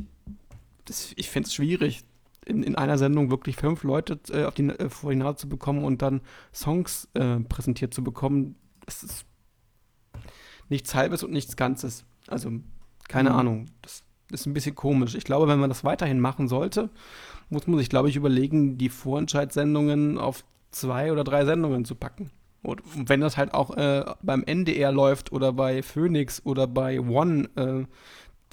[1.16, 2.04] ich finde es schwierig,
[2.46, 5.50] in, in einer Sendung wirklich fünf Leute äh, auf die, äh, vor die Nase zu
[5.50, 6.22] bekommen und dann
[6.54, 8.56] Songs äh, präsentiert zu bekommen.
[8.86, 9.26] Es ist
[10.70, 12.06] nichts Halbes und nichts Ganzes.
[12.28, 12.52] Also,
[13.08, 13.36] keine mhm.
[13.36, 13.66] Ahnung.
[13.82, 15.16] Das Das ist ein bisschen komisch.
[15.16, 16.90] Ich glaube, wenn man das weiterhin machen sollte,
[17.50, 22.30] muss man sich, glaube ich, überlegen, die Vorentscheidssendungen auf zwei oder drei Sendungen zu packen.
[22.62, 27.50] Und wenn das halt auch äh, beim NDR läuft oder bei Phoenix oder bei One,
[27.56, 27.86] äh,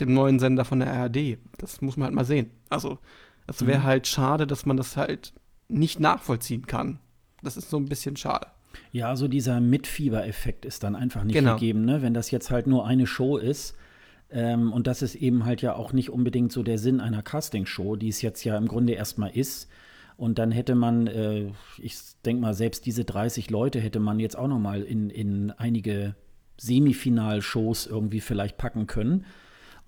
[0.01, 2.51] dem neuen Sender von der ARD, das muss man halt mal sehen.
[2.69, 2.99] Also,
[3.47, 3.85] es wäre mhm.
[3.85, 5.33] halt schade, dass man das halt
[5.69, 6.99] nicht nachvollziehen kann.
[7.43, 8.49] Das ist so ein bisschen schade.
[8.93, 11.55] Ja, so dieser Mitfieber-Effekt ist dann einfach nicht genau.
[11.55, 12.03] gegeben, ne?
[12.03, 13.75] Wenn das jetzt halt nur eine Show ist,
[14.31, 17.97] ähm, und das ist eben halt ja auch nicht unbedingt so der Sinn einer Castingshow,
[17.97, 19.69] die es jetzt ja im Grunde erstmal ist.
[20.17, 24.37] Und dann hätte man, äh, ich denke mal, selbst diese 30 Leute hätte man jetzt
[24.37, 26.17] auch noch mal in, in einige
[26.59, 29.27] Semifinal-Shows irgendwie vielleicht packen können.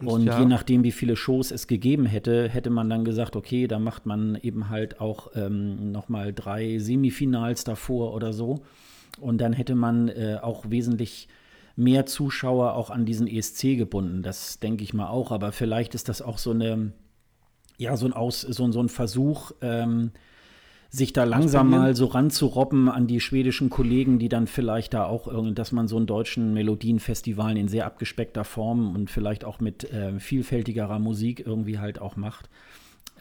[0.01, 0.39] Und, ja.
[0.39, 4.07] je nachdem, wie viele Shows es gegeben hätte, hätte man dann gesagt, okay, da macht
[4.07, 8.63] man eben halt auch ähm, noch mal drei Semifinals davor oder so.
[9.21, 11.29] Und dann hätte man äh, auch wesentlich
[11.75, 14.23] mehr Zuschauer auch an diesen ESC gebunden.
[14.23, 15.33] Das denke ich mal auch.
[15.33, 16.93] Aber vielleicht ist das auch so eine,
[17.77, 20.13] ja, so ein, Aus, so, so ein Versuch, ähm,
[20.90, 25.27] sich da langsam mal so ranzurobben an die schwedischen Kollegen, die dann vielleicht da auch
[25.27, 29.85] irgendwie, dass man so einen deutschen Melodienfestivalen in sehr abgespeckter Form und vielleicht auch mit
[29.92, 32.48] äh, vielfältigerer Musik irgendwie halt auch macht.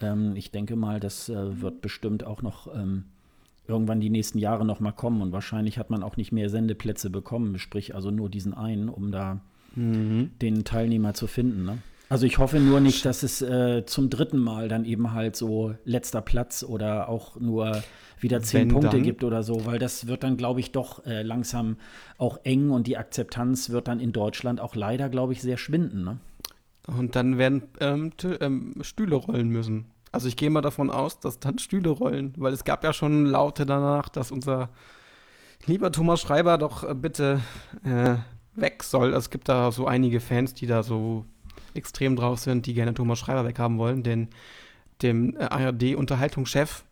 [0.02, 3.04] Ähm, ich denke mal, das äh, wird bestimmt auch noch ähm,
[3.68, 7.10] irgendwann die nächsten Jahre noch mal kommen und wahrscheinlich hat man auch nicht mehr Sendeplätze
[7.10, 9.42] bekommen, sprich also nur diesen einen, um da
[9.76, 10.32] mhm.
[10.42, 11.66] den Teilnehmer zu finden.
[11.66, 11.80] Ne?
[12.10, 15.76] Also ich hoffe nur nicht, dass es äh, zum dritten Mal dann eben halt so
[15.84, 17.82] letzter Platz oder auch nur
[18.20, 19.04] wieder zehn Wenn Punkte dann.
[19.04, 21.78] gibt oder so, weil das wird dann, glaube ich, doch äh, langsam
[22.18, 26.04] auch eng und die Akzeptanz wird dann in Deutschland auch leider, glaube ich, sehr schwinden.
[26.04, 26.18] Ne?
[26.88, 29.86] Und dann werden ähm, ähm, Stühle rollen müssen.
[30.12, 33.26] Also ich gehe mal davon aus, dass dann Stühle rollen, weil es gab ja schon
[33.26, 34.70] Laute danach, dass unser
[35.66, 37.42] lieber Thomas Schreiber doch äh, bitte
[37.84, 38.16] äh,
[38.56, 39.14] weg soll.
[39.14, 41.26] Es gibt da so einige Fans, die da so
[41.78, 44.30] extrem drauf sind, die gerne Thomas Schreiber weghaben wollen, denn
[45.02, 46.84] dem äh, ARD-Unterhaltungschef,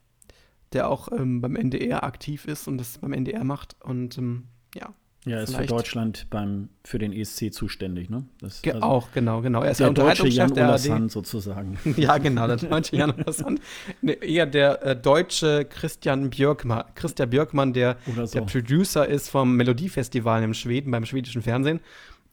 [0.74, 4.46] der auch ähm, beim NDR aktiv ist und das beim NDR macht und ähm,
[4.76, 4.94] ja,
[5.26, 8.26] ja, er ist für Deutschland beim, für den ESC zuständig, ne?
[8.40, 9.64] Das, also auch, genau, genau.
[9.64, 11.80] Er ist der, der deutsche Jan Olassand sozusagen.
[11.98, 13.60] ja, genau, der deutsche Jan Olassand.
[14.04, 18.26] Nee, eher der äh, deutsche Christian Björkmann, Christian Björkmann, der so.
[18.26, 21.80] der Producer ist vom Melodiefestival im Schweden, beim schwedischen Fernsehen.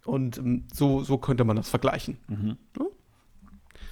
[0.04, 2.18] Und ähm, so, so könnte man das vergleichen.
[2.28, 2.56] Mhm.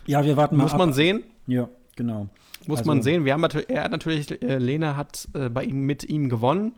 [0.07, 0.25] Ja?
[0.25, 0.79] wir warten mal Muss ab.
[0.79, 1.23] man sehen.
[1.46, 2.29] Ja, genau.
[2.66, 3.25] Muss also, man sehen.
[3.25, 6.73] Wir haben natürlich, er hat natürlich, äh, Lena hat äh, bei ihm mit ihm gewonnen.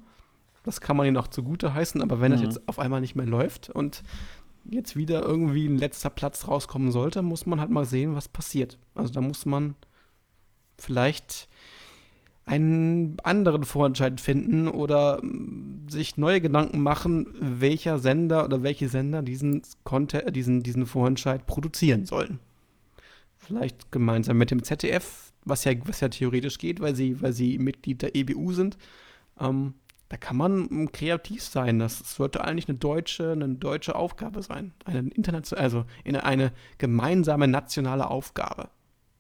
[0.65, 2.37] Das kann man ihm auch zugute heißen, aber wenn mhm.
[2.37, 4.03] das jetzt auf einmal nicht mehr läuft und
[4.65, 8.79] jetzt wieder irgendwie ein letzter Platz rauskommen sollte, muss man halt mal sehen, was passiert.
[8.95, 9.75] Also da muss man
[10.79, 11.49] vielleicht
[12.45, 19.23] einen anderen Vorentscheid finden oder mm, sich neue Gedanken machen, welcher Sender oder welche Sender
[19.23, 22.41] diesen, Content, diesen, diesen Vorentscheid produzieren sollen.
[23.39, 27.59] Vielleicht gemeinsam mit dem ZDF, was ja, was ja theoretisch geht, weil sie, weil sie
[27.59, 28.77] Mitglied der EBU sind.
[29.41, 29.75] Ähm,
[30.13, 31.79] da kann man kreativ sein.
[31.79, 34.75] Das sollte eigentlich eine deutsche, eine deutsche Aufgabe sein.
[34.85, 35.11] Eine
[35.57, 38.69] also eine gemeinsame nationale Aufgabe,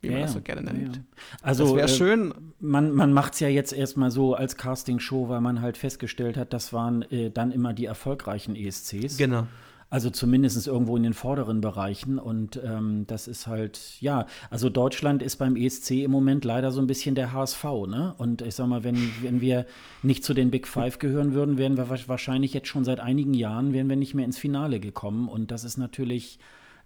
[0.03, 0.97] wie ja, man das so gerne nennt.
[0.97, 1.03] Ja.
[1.43, 2.35] Also das wäre äh, schön.
[2.61, 6.53] Man, man macht es ja jetzt erstmal so als Castingshow, weil man halt festgestellt hat,
[6.53, 9.17] das waren äh, dann immer die erfolgreichen ESCs.
[9.17, 9.47] Genau.
[9.93, 12.19] Also zumindest irgendwo in den vorderen Bereichen.
[12.19, 16.81] Und ähm, das ist halt, ja, also Deutschland ist beim ESC im Moment leider so
[16.81, 18.15] ein bisschen der HSV, ne?
[18.17, 19.67] Und ich sag mal, wenn, wenn wir
[20.03, 23.75] nicht zu den Big Five gehören würden, wären wir wahrscheinlich jetzt schon seit einigen Jahren,
[23.75, 25.29] wären wir nicht mehr ins Finale gekommen.
[25.29, 26.39] Und das ist natürlich,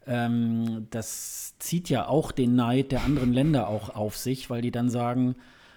[0.06, 4.70] ähm, das zieht ja auch den Neid der anderen Länder auch auf sich, weil die
[4.70, 5.36] dann sagen,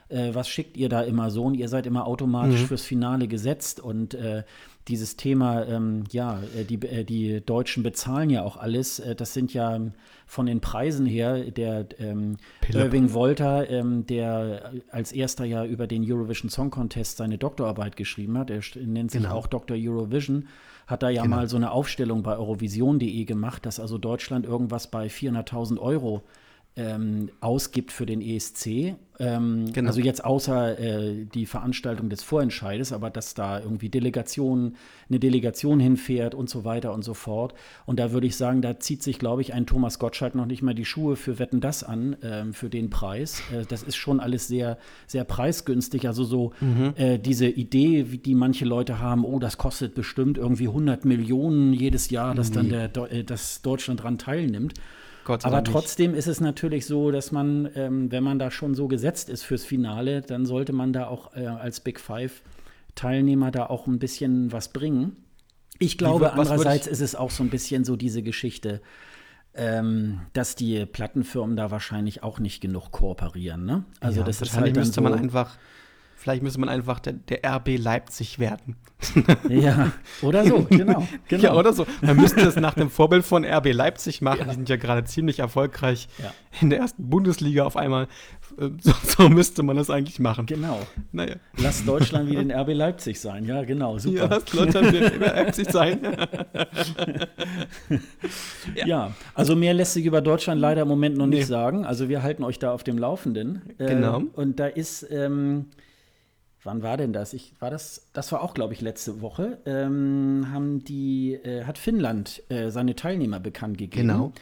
[0.09, 2.67] äh, was schickt ihr da immer so und ihr seid immer automatisch mhm.
[2.67, 4.43] fürs Finale gesetzt und äh,
[4.89, 8.99] dieses Thema, ähm, ja, äh, die, äh, die Deutschen bezahlen ja auch alles.
[8.99, 9.79] Äh, das sind ja
[10.25, 12.37] von den Preisen her der ähm,
[12.73, 18.37] Irving Wolter, ähm, der als erster ja über den Eurovision Song Contest seine Doktorarbeit geschrieben
[18.37, 18.49] hat.
[18.49, 19.35] Er nennt sich genau.
[19.35, 19.77] auch Dr.
[19.79, 20.47] Eurovision.
[20.89, 21.35] Hat da ja genau.
[21.35, 26.23] mal so eine Aufstellung bei Eurovision.de gemacht, dass also Deutschland irgendwas bei 400.000 Euro
[26.79, 28.95] ähm, ausgibt für den ESC.
[29.21, 29.89] Ähm, genau.
[29.89, 34.77] Also jetzt außer äh, die Veranstaltung des Vorentscheides, aber dass da irgendwie Delegation,
[35.09, 37.53] eine Delegation hinfährt und so weiter und so fort.
[37.85, 40.61] Und da würde ich sagen, da zieht sich, glaube ich, ein Thomas Gottschalk noch nicht
[40.61, 43.43] mal die Schuhe für Wetten das an, ähm, für den Preis.
[43.51, 46.07] Äh, das ist schon alles sehr, sehr preisgünstig.
[46.07, 46.93] Also so mhm.
[46.95, 52.09] äh, diese Idee, die manche Leute haben, oh, das kostet bestimmt irgendwie 100 Millionen jedes
[52.09, 52.53] Jahr, dass mhm.
[52.53, 54.75] dann der, äh, dass Deutschland dran teilnimmt.
[55.37, 58.87] Sei Aber trotzdem ist es natürlich so, dass man, ähm, wenn man da schon so
[58.87, 62.41] gesetzt ist fürs Finale, dann sollte man da auch äh, als Big Five
[62.95, 65.15] Teilnehmer da auch ein bisschen was bringen.
[65.77, 68.81] Ich glaube, Wie, andererseits ist es auch so ein bisschen so diese Geschichte.
[69.55, 73.65] ähm, dass die Plattenfirmen da wahrscheinlich auch nicht genug kooperieren.
[73.65, 73.83] Ne?
[73.99, 75.57] Also ja, das ist halt müsste so man einfach
[76.19, 78.75] Vielleicht müsste man einfach der, der RB Leipzig werden.
[79.47, 81.43] Ja, oder so, genau, genau.
[81.43, 81.87] Ja, oder so.
[82.01, 84.39] Man müsste es nach dem Vorbild von RB Leipzig machen.
[84.39, 84.45] Ja.
[84.47, 86.33] Die sind ja gerade ziemlich erfolgreich ja.
[86.59, 88.09] in der ersten Bundesliga auf einmal.
[88.57, 90.45] Äh, so, so, müsste man das eigentlich machen.
[90.45, 90.81] Genau.
[91.13, 91.35] Naja.
[91.55, 93.45] Lass Deutschland wie den RB Leipzig sein.
[93.45, 94.17] Ja, genau, super.
[94.17, 96.01] Ja, lass Deutschland wie den RB Leipzig sein.
[98.75, 98.85] ja.
[98.85, 99.11] ja.
[99.35, 101.45] also mehr lässt sich über Deutschland leider im Moment noch nicht nee.
[101.45, 101.85] sagen.
[101.85, 103.61] Also wir halten euch da auf dem Laufenden.
[103.77, 104.17] Genau.
[104.17, 105.67] Ähm, und da ist ähm,
[106.63, 107.33] wann war denn das?
[107.33, 111.77] Ich, war das, das war auch, glaube ich, letzte Woche, ähm, haben die, äh, hat
[111.77, 114.07] Finnland äh, seine Teilnehmer bekannt gegeben.
[114.07, 114.33] Genau.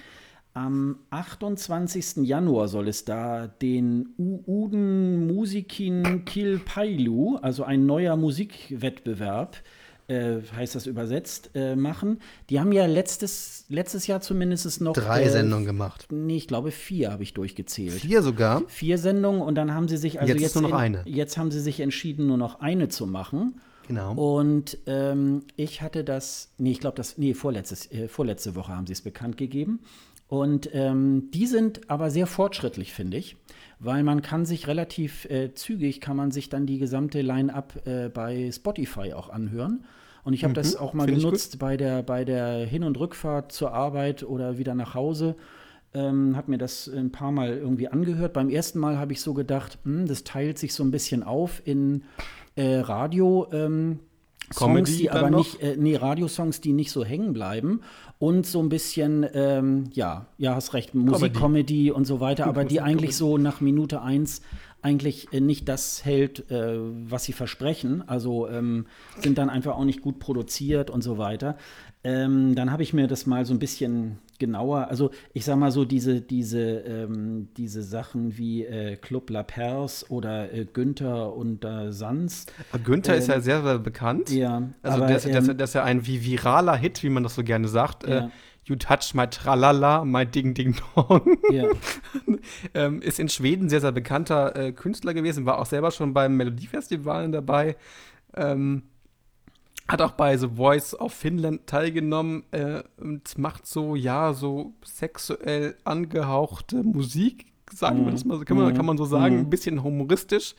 [0.53, 2.25] Am 28.
[2.27, 9.57] Januar soll es da den Uuden Musikin Kilpailu, also ein neuer Musikwettbewerb,
[10.07, 12.19] äh, heißt das übersetzt, äh, machen.
[12.49, 14.93] Die haben ja letztes, letztes Jahr zumindest noch.
[14.93, 16.07] Drei äh, Sendungen gemacht.
[16.11, 17.93] Nee, ich glaube vier habe ich durchgezählt.
[17.93, 18.63] Vier sogar?
[18.67, 21.01] Vier Sendungen und dann haben sie sich, also jetzt, jetzt nur noch in, eine.
[21.05, 23.59] Jetzt haben sie sich entschieden, nur noch eine zu machen.
[23.87, 24.13] Genau.
[24.13, 28.85] Und ähm, ich hatte das, nee, ich glaube, das, nee, vorletztes, äh, vorletzte Woche haben
[28.85, 29.79] sie es bekannt gegeben.
[30.27, 33.37] Und ähm, die sind aber sehr fortschrittlich, finde ich,
[33.79, 38.09] weil man kann sich relativ äh, zügig, kann man sich dann die gesamte Line-Up äh,
[38.09, 39.85] bei Spotify auch anhören.
[40.27, 43.53] Und ich habe mhm, das auch mal genutzt bei der, bei der Hin- und Rückfahrt
[43.53, 45.37] zur Arbeit oder wieder nach Hause.
[45.93, 48.33] Ähm, habe mir das ein paar Mal irgendwie angehört.
[48.33, 51.61] Beim ersten Mal habe ich so gedacht, hm, das teilt sich so ein bisschen auf
[51.63, 52.03] in
[52.55, 53.47] äh, Radio.
[53.53, 53.99] Ähm,
[54.53, 57.81] Songs, die aber nicht, äh, nee, Radiosongs, die nicht so hängen bleiben
[58.19, 62.81] und so ein bisschen, ähm, ja, ja, hast recht, Musik-Comedy und so weiter, aber die
[62.81, 64.41] eigentlich so nach Minute eins
[64.81, 68.07] eigentlich äh, nicht das hält, äh, was sie versprechen.
[68.07, 68.85] Also ähm,
[69.21, 71.57] sind dann einfach auch nicht gut produziert und so weiter.
[72.03, 75.71] Ähm, dann habe ich mir das mal so ein bisschen genauer, also ich sag mal
[75.71, 81.65] so, diese, diese, ähm, diese Sachen wie äh, Club La Perse oder äh, Günther und
[81.65, 82.45] äh, Sans.
[82.83, 84.29] Günther ist ja ähm, sehr, sehr bekannt.
[84.29, 84.69] Ja.
[84.83, 87.43] Also aber, das, das, das, ist ja ein wie viraler Hit, wie man das so
[87.43, 88.03] gerne sagt.
[88.03, 88.31] Äh, ja.
[88.67, 91.37] You Touch My Tralala, My Ding Ding Dong.
[91.51, 91.65] Ja.
[92.73, 96.35] ähm, ist in Schweden sehr, sehr bekannter äh, Künstler gewesen, war auch selber schon beim
[96.35, 97.77] Melodiefestival dabei.
[98.35, 98.83] Ähm,
[99.87, 105.77] hat auch bei The Voice of Finland teilgenommen äh, und macht so, ja, so sexuell
[105.85, 109.41] angehauchte Musik, sagen wir das mal, kann man, kann man so sagen, mhm.
[109.41, 110.55] ein bisschen humoristisch.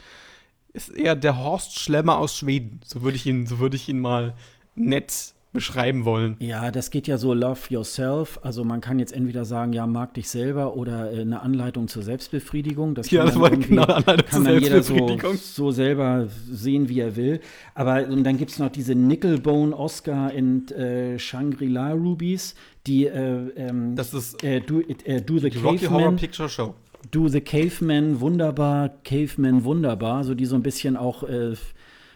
[0.72, 2.80] Ist eher der Horst Schlemmer aus Schweden.
[2.84, 4.34] So würde ich ihn, so würde ich ihn mal
[4.74, 6.36] nett beschreiben wollen.
[6.40, 8.38] Ja, das geht ja so Love Yourself.
[8.42, 12.02] Also man kann jetzt entweder sagen, ja, mag dich selber oder äh, eine Anleitung zur
[12.02, 12.94] Selbstbefriedigung.
[12.94, 17.16] Das ja, das war genau Anleitung kann zur jeder so, so selber sehen, wie er
[17.16, 17.40] will.
[17.74, 22.54] Aber und dann gibt es noch diese Nickelbone Oscar in äh, Shangri-La Rubies,
[22.86, 26.74] die äh, ähm, das ist äh, do, äh, do the Rocky Horror Picture Show.
[27.10, 31.54] Do the Caveman wunderbar, Caveman wunderbar, so die so ein bisschen auch äh,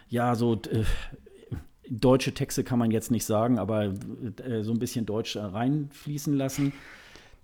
[0.09, 0.85] ja, so äh,
[1.89, 3.93] deutsche Texte kann man jetzt nicht sagen, aber
[4.45, 6.73] äh, so ein bisschen Deutsch reinfließen lassen.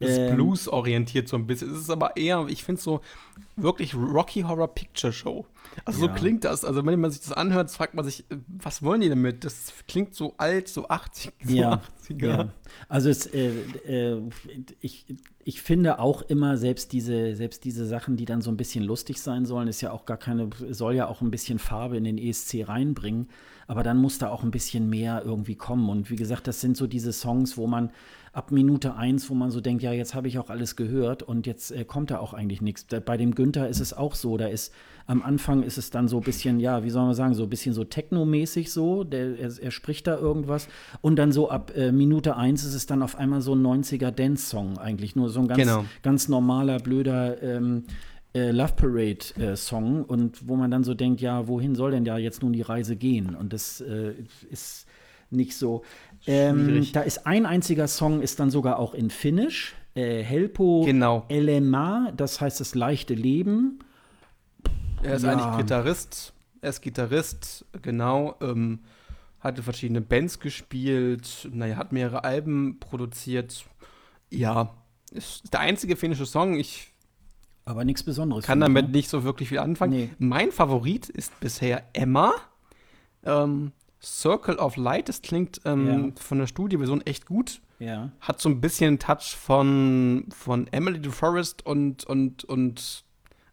[0.00, 1.72] Das ist ähm, Blues orientiert so ein bisschen.
[1.72, 3.00] Es ist aber eher, ich finde es so
[3.56, 5.44] wirklich Rocky Horror Picture Show.
[5.84, 6.12] Also ja.
[6.12, 6.64] so klingt das.
[6.64, 9.44] Also wenn man sich das anhört, fragt man sich, äh, was wollen die damit?
[9.44, 12.26] Das klingt so alt, so 80, so ja, 80er.
[12.26, 12.48] Ja.
[12.88, 13.50] Also es, äh,
[13.88, 14.22] äh,
[14.80, 15.06] ich,
[15.42, 19.20] ich finde auch immer, selbst diese, selbst diese Sachen, die dann so ein bisschen lustig
[19.20, 22.18] sein sollen, ist ja auch gar keine, soll ja auch ein bisschen Farbe in den
[22.18, 23.28] ESC reinbringen
[23.68, 25.88] aber dann muss da auch ein bisschen mehr irgendwie kommen.
[25.90, 27.90] Und wie gesagt, das sind so diese Songs, wo man
[28.32, 31.46] ab Minute eins, wo man so denkt, ja, jetzt habe ich auch alles gehört und
[31.46, 32.86] jetzt äh, kommt da auch eigentlich nichts.
[33.04, 34.72] Bei dem Günther ist es auch so, da ist
[35.06, 37.48] am Anfang ist es dann so ein bisschen, ja, wie soll man sagen, so ein
[37.48, 40.68] bisschen so technomäßig so, der, er, er, spricht da irgendwas
[41.00, 44.10] und dann so ab äh, Minute eins ist es dann auf einmal so ein 90er
[44.10, 45.84] Dance-Song eigentlich, nur so ein ganz, genau.
[46.02, 47.84] ganz normaler, blöder ähm,
[48.34, 52.04] äh, Love Parade äh, Song und wo man dann so denkt, ja, wohin soll denn
[52.04, 53.34] da jetzt nun die Reise gehen?
[53.34, 54.14] Und das äh,
[54.50, 54.86] ist
[55.30, 55.82] nicht so.
[56.26, 59.74] Ähm, da ist ein einziger Song, ist dann sogar auch in Finnisch.
[59.94, 61.24] Äh, Helpo genau.
[61.28, 63.80] Elema, das heißt das leichte Leben.
[65.02, 65.32] Er ist ja.
[65.32, 66.32] eigentlich Gitarrist.
[66.60, 68.36] Er ist Gitarrist, genau.
[68.40, 68.80] Ähm,
[69.40, 71.48] hatte verschiedene Bands gespielt.
[71.52, 73.64] Naja, hat mehrere Alben produziert.
[74.30, 74.74] Ja,
[75.12, 76.58] ist der einzige finnische Song.
[76.58, 76.92] Ich
[77.68, 78.46] aber nichts Besonderes.
[78.46, 78.92] Kann damit ne?
[78.92, 79.92] nicht so wirklich viel anfangen.
[79.92, 80.10] Nee.
[80.18, 82.32] Mein Favorit ist bisher Emma.
[83.24, 86.22] Ähm, Circle of Light, das klingt ähm, ja.
[86.22, 87.60] von der Studioversion echt gut.
[87.78, 88.10] Ja.
[88.20, 93.04] Hat so ein bisschen Touch von, von Emily the Forest und, und, und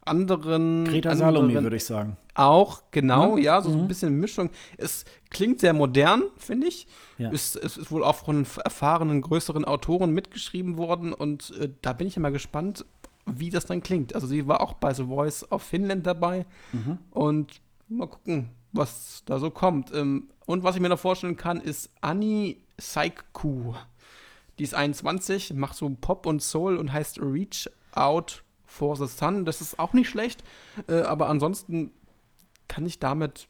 [0.05, 0.85] anderen.
[0.85, 2.17] Greta anderen, Salome, würde ich sagen.
[2.35, 3.81] Auch, genau, ja, ja so mhm.
[3.81, 4.49] ein bisschen Mischung.
[4.77, 6.87] Es klingt sehr modern, finde ich.
[7.17, 7.31] Ja.
[7.31, 12.07] Es, es, ist wohl auch von erfahrenen, größeren Autoren mitgeschrieben worden und äh, da bin
[12.07, 12.85] ich immer gespannt,
[13.25, 14.15] wie das dann klingt.
[14.15, 16.99] Also sie war auch bei The Voice of Finland dabei mhm.
[17.11, 19.93] und mal gucken, was da so kommt.
[19.93, 23.73] Ähm, und was ich mir noch vorstellen kann, ist Annie Saiku.
[24.59, 29.45] Die ist 21, macht so Pop und Soul und heißt Reach Out for the Sun.
[29.45, 30.43] Das ist auch nicht schlecht,
[30.87, 31.91] äh, aber ansonsten
[32.67, 33.47] kann ich damit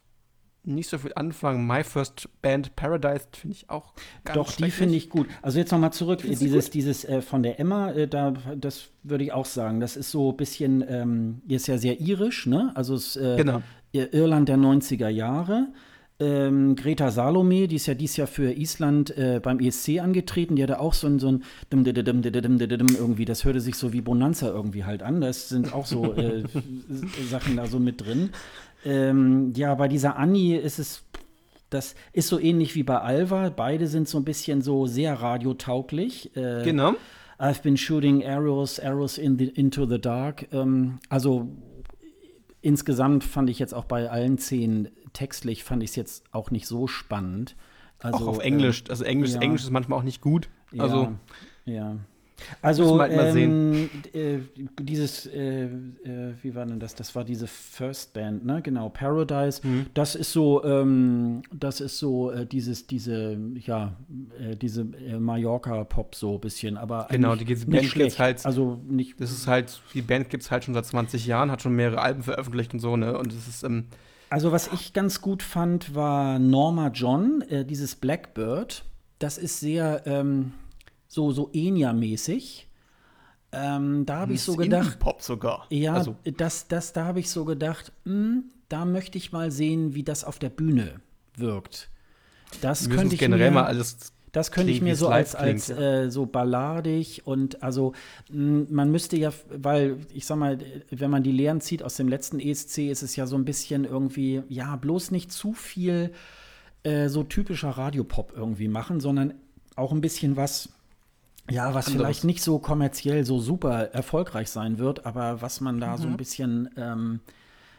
[0.66, 1.66] nicht so viel anfangen.
[1.66, 5.28] My First Band Paradise finde ich auch ganz Doch, die finde ich gut.
[5.42, 9.32] Also jetzt nochmal zurück, dieses, dieses äh, von der Emma, äh, da, das würde ich
[9.32, 9.80] auch sagen.
[9.80, 12.72] Das ist so ein bisschen, ähm, ist ja sehr irisch, ne?
[12.76, 13.62] Also es, äh, genau.
[13.94, 15.68] Irland der 90er Jahre.
[16.18, 20.64] Ähm, Greta Salome, die ist ja dieses Jahr für Island äh, beim ESC angetreten, die
[20.64, 25.04] hatte auch so ein, so ein irgendwie, das hörte sich so wie Bonanza irgendwie halt
[25.04, 25.20] an.
[25.20, 26.44] Das sind auch so äh,
[27.30, 28.30] Sachen da so mit drin.
[28.86, 31.04] Ähm, ja, bei dieser Annie ist es,
[31.70, 33.50] das ist so ähnlich wie bei Alva.
[33.50, 36.34] Beide sind so ein bisschen so sehr radiotauglich.
[36.38, 36.94] Äh, genau.
[37.38, 40.48] I've been shooting arrows, arrows in the, into the dark.
[40.54, 41.50] Ähm, also
[42.62, 46.68] insgesamt fand ich jetzt auch bei allen zehn textlich fand ich es jetzt auch nicht
[46.68, 47.56] so spannend.
[48.00, 48.84] Also, auch auf Englisch.
[48.88, 49.42] Äh, also Englisch, ja.
[49.42, 50.50] Englisch ist manchmal auch nicht gut.
[50.78, 51.16] Also
[51.66, 51.74] ja.
[51.74, 51.98] ja.
[52.62, 54.40] Also ähm, äh,
[54.80, 55.70] dieses, äh, äh,
[56.42, 56.96] wie war denn das?
[56.96, 58.62] Das war diese First Band, ne?
[58.62, 59.66] Genau, Paradise.
[59.66, 59.88] Mhm.
[59.94, 63.96] Das ist so, ähm, das ist so äh, dieses, diese, ja,
[64.40, 68.82] äh, diese äh, Mallorca-Pop so ein bisschen, aber genau, die diese Band gibt's halt, also
[68.88, 69.20] nicht.
[69.20, 72.02] Das ist halt, die Band gibt es halt schon seit 20 Jahren, hat schon mehrere
[72.02, 73.18] Alben veröffentlicht und so, ne?
[73.18, 73.86] Und es ist ähm,
[74.36, 78.84] also was ich ganz gut fand, war Norma John, dieses Blackbird.
[79.18, 80.52] Das ist sehr ähm,
[81.08, 82.68] so, so Enya-mäßig.
[83.54, 85.00] Ähm, da habe ich so gedacht.
[85.00, 85.68] Pop sogar.
[85.70, 86.18] Ja, also.
[86.36, 90.04] das, das, da habe ich so gedacht, mh, hm, da möchte ich mal sehen, wie
[90.04, 91.00] das auf der Bühne
[91.38, 91.90] wirkt.
[92.60, 94.12] Das könnte ich generell mir, mal alles.
[94.36, 97.94] Das könnte ich mir so als, als äh, so balladig und also
[98.30, 100.58] hm, man müsste ja, weil ich sag mal,
[100.90, 103.86] wenn man die Lehren zieht aus dem letzten ESC, ist es ja so ein bisschen
[103.86, 106.12] irgendwie, ja, bloß nicht zu viel
[106.84, 109.36] äh, so typischer Radiopop irgendwie machen, sondern
[109.78, 110.68] auch ein bisschen was
[111.50, 111.94] ja, was anderes.
[111.94, 115.98] vielleicht nicht so kommerziell so super erfolgreich sein wird, aber was man da mhm.
[115.98, 116.18] so ein mhm.
[116.18, 117.20] bisschen, ähm,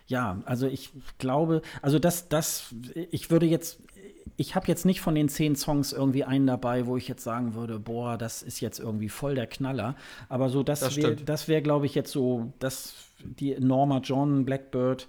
[0.07, 2.75] ja, also ich glaube, also das, das,
[3.11, 3.79] ich würde jetzt,
[4.37, 7.55] ich habe jetzt nicht von den zehn Songs irgendwie einen dabei, wo ich jetzt sagen
[7.55, 9.97] würde, boah, das ist jetzt irgendwie voll der Knaller.
[10.29, 14.45] Aber so, das, das wäre, das wäre, glaube ich, jetzt so, das, die Norma John,
[14.45, 15.09] Blackbird,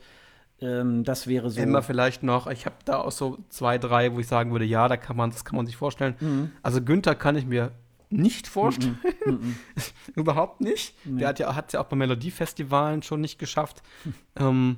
[0.62, 1.62] ähm, das wäre so.
[1.62, 4.88] Immer vielleicht noch, ich habe da auch so zwei, drei, wo ich sagen würde, ja,
[4.88, 6.16] da kann man, das kann man sich vorstellen.
[6.20, 6.52] Mhm.
[6.64, 7.72] Also Günther kann ich mir
[8.10, 8.98] nicht vorstellen.
[9.26, 9.54] Mm -mm.
[10.16, 10.96] Überhaupt nicht.
[11.06, 11.20] Nee.
[11.20, 13.84] Der hat ja, hat ja auch bei Melodiefestivalen schon nicht geschafft.
[14.04, 14.14] Hm.
[14.40, 14.78] Ähm,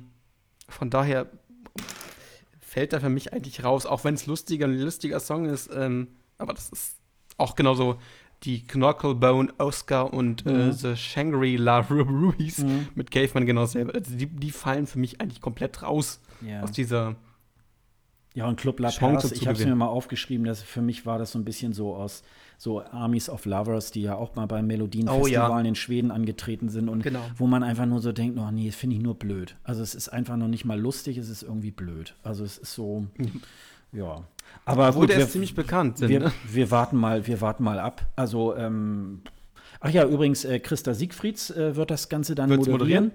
[0.70, 1.26] von daher
[2.70, 5.70] fällt er für mich eigentlich raus, auch wenn es lustiger, ein lustiger Song ist.
[5.74, 6.06] Ähm,
[6.38, 7.00] aber das ist
[7.36, 7.98] auch genauso
[8.44, 10.70] die Knucklebone Oscar und äh, mhm.
[10.70, 12.86] äh, The Shangri-La Ruiz mhm.
[12.94, 13.96] mit Caveman genau selber.
[13.96, 16.62] Also die, die fallen für mich eigentlich komplett raus ja.
[16.62, 17.16] aus dieser
[18.34, 21.18] ja, und Club La Paz, ich habe es mir mal aufgeschrieben, dass für mich war
[21.18, 22.22] das so ein bisschen so aus
[22.58, 25.68] so Armies of Lovers, die ja auch mal beim Melodienfestivalen oh, ja.
[25.68, 27.22] in Schweden angetreten sind und genau.
[27.36, 29.56] wo man einfach nur so denkt, oh nee, finde ich nur blöd.
[29.64, 32.14] Also es ist einfach noch nicht mal lustig, es ist irgendwie blöd.
[32.22, 33.06] Also es ist so,
[33.92, 34.22] ja.
[34.64, 35.98] Aber Obwohl gut, der wir, ist ziemlich bekannt.
[35.98, 36.32] Sind, wir, ne?
[36.52, 38.06] wir, warten mal, wir warten mal ab.
[38.14, 39.22] Also ähm,
[39.80, 42.72] Ach ja, übrigens, äh, Christa Siegfrieds äh, wird das Ganze dann moderieren.
[42.72, 43.12] moderieren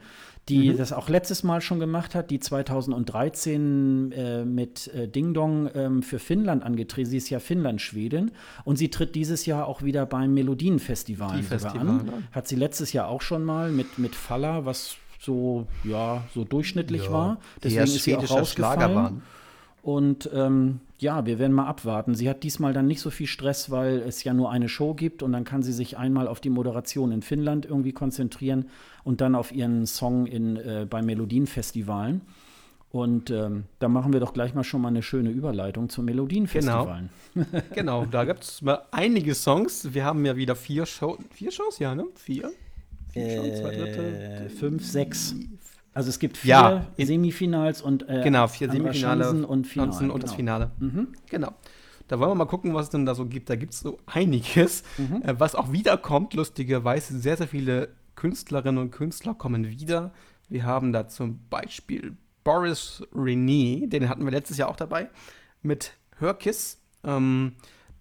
[0.49, 0.77] die mhm.
[0.77, 6.03] das auch letztes Mal schon gemacht hat, die 2013 äh, mit äh, Ding Dong ähm,
[6.03, 7.10] für Finnland angetreten.
[7.10, 8.31] Sie ist ja Finnland-Schwedin
[8.63, 12.13] und sie tritt dieses Jahr auch wieder beim Melodienfestival an.
[12.31, 17.05] Hat sie letztes Jahr auch schon mal mit, mit Falla, was so, ja, so durchschnittlich
[17.05, 17.38] ja, war.
[17.63, 19.21] Deswegen ist sie auch rausgefallen.
[19.86, 22.15] Und ähm, ja, wir werden mal abwarten.
[22.15, 25.21] Sie hat diesmal dann nicht so viel Stress, weil es ja nur eine Show gibt
[25.21, 28.65] und dann kann sie sich einmal auf die Moderation in Finnland irgendwie konzentrieren
[29.04, 32.21] und dann auf ihren Song in, äh, bei Melodienfestivalen.
[32.89, 37.12] Und ähm, da machen wir doch gleich mal schon mal eine schöne Überleitung zu Melodienfestivalen.
[37.36, 37.45] Genau,
[37.76, 39.93] genau da gibt es mal einige Songs.
[39.93, 42.06] Wir haben ja wieder vier, Show vier Shows, ja, ne?
[42.15, 42.52] Vier?
[43.13, 44.50] Vier äh, Shows, zwei dritte.
[44.50, 45.36] Fünf, sechs.
[45.96, 50.17] Also es gibt vier ja, Semifinals und äh, genau vier Semifinale und Finale und genau.
[50.17, 50.71] das Finale.
[50.77, 51.08] Mhm.
[51.29, 51.54] Genau.
[52.10, 53.50] Da wollen wir mal gucken, was es denn da so gibt.
[53.50, 55.21] Da gibt es so einiges, mhm.
[55.23, 56.33] äh, was auch wiederkommt.
[56.33, 60.12] Lustigerweise sehr sehr viele Künstlerinnen und Künstler kommen wieder.
[60.50, 65.10] Wir haben da zum Beispiel Boris René, den hatten wir letztes Jahr auch dabei
[65.62, 66.81] mit Hörkiss.
[67.06, 67.54] Ähm,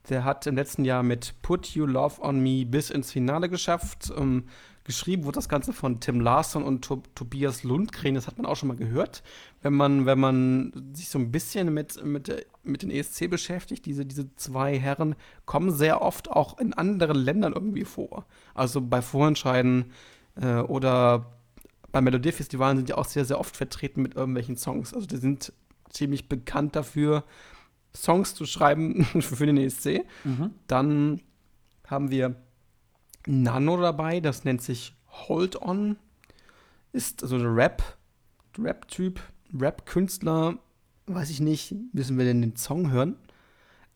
[0.08, 4.12] der hat im letzten Jahr mit Put You Love on Me bis ins Finale geschafft.
[4.16, 4.44] Ähm,
[4.84, 8.54] Geschrieben wurde das Ganze von Tim Larsson und to Tobias Lundgren, das hat man auch
[8.54, 9.22] schon mal gehört.
[9.62, 14.04] Wenn man, wenn man sich so ein bisschen mit, mit, mit den ESC beschäftigt, diese,
[14.04, 18.26] diese zwei Herren kommen sehr oft auch in anderen Ländern irgendwie vor.
[18.52, 19.92] Also bei Vorentscheiden
[20.38, 21.32] äh, oder
[21.90, 24.92] bei Melodiefestivalen sind die auch sehr, sehr oft vertreten mit irgendwelchen Songs.
[24.92, 25.54] Also die sind
[25.88, 27.24] ziemlich bekannt dafür,
[27.96, 30.04] Songs zu schreiben für den ESC.
[30.24, 30.50] Mhm.
[30.66, 31.20] Dann
[31.86, 32.36] haben wir
[33.26, 35.96] Nano dabei, das nennt sich Hold On.
[36.92, 37.82] Ist so ein Rap,
[38.58, 39.20] Rap-Typ,
[39.58, 40.58] Rap-Künstler,
[41.06, 43.16] weiß ich nicht, müssen wir denn den Song hören?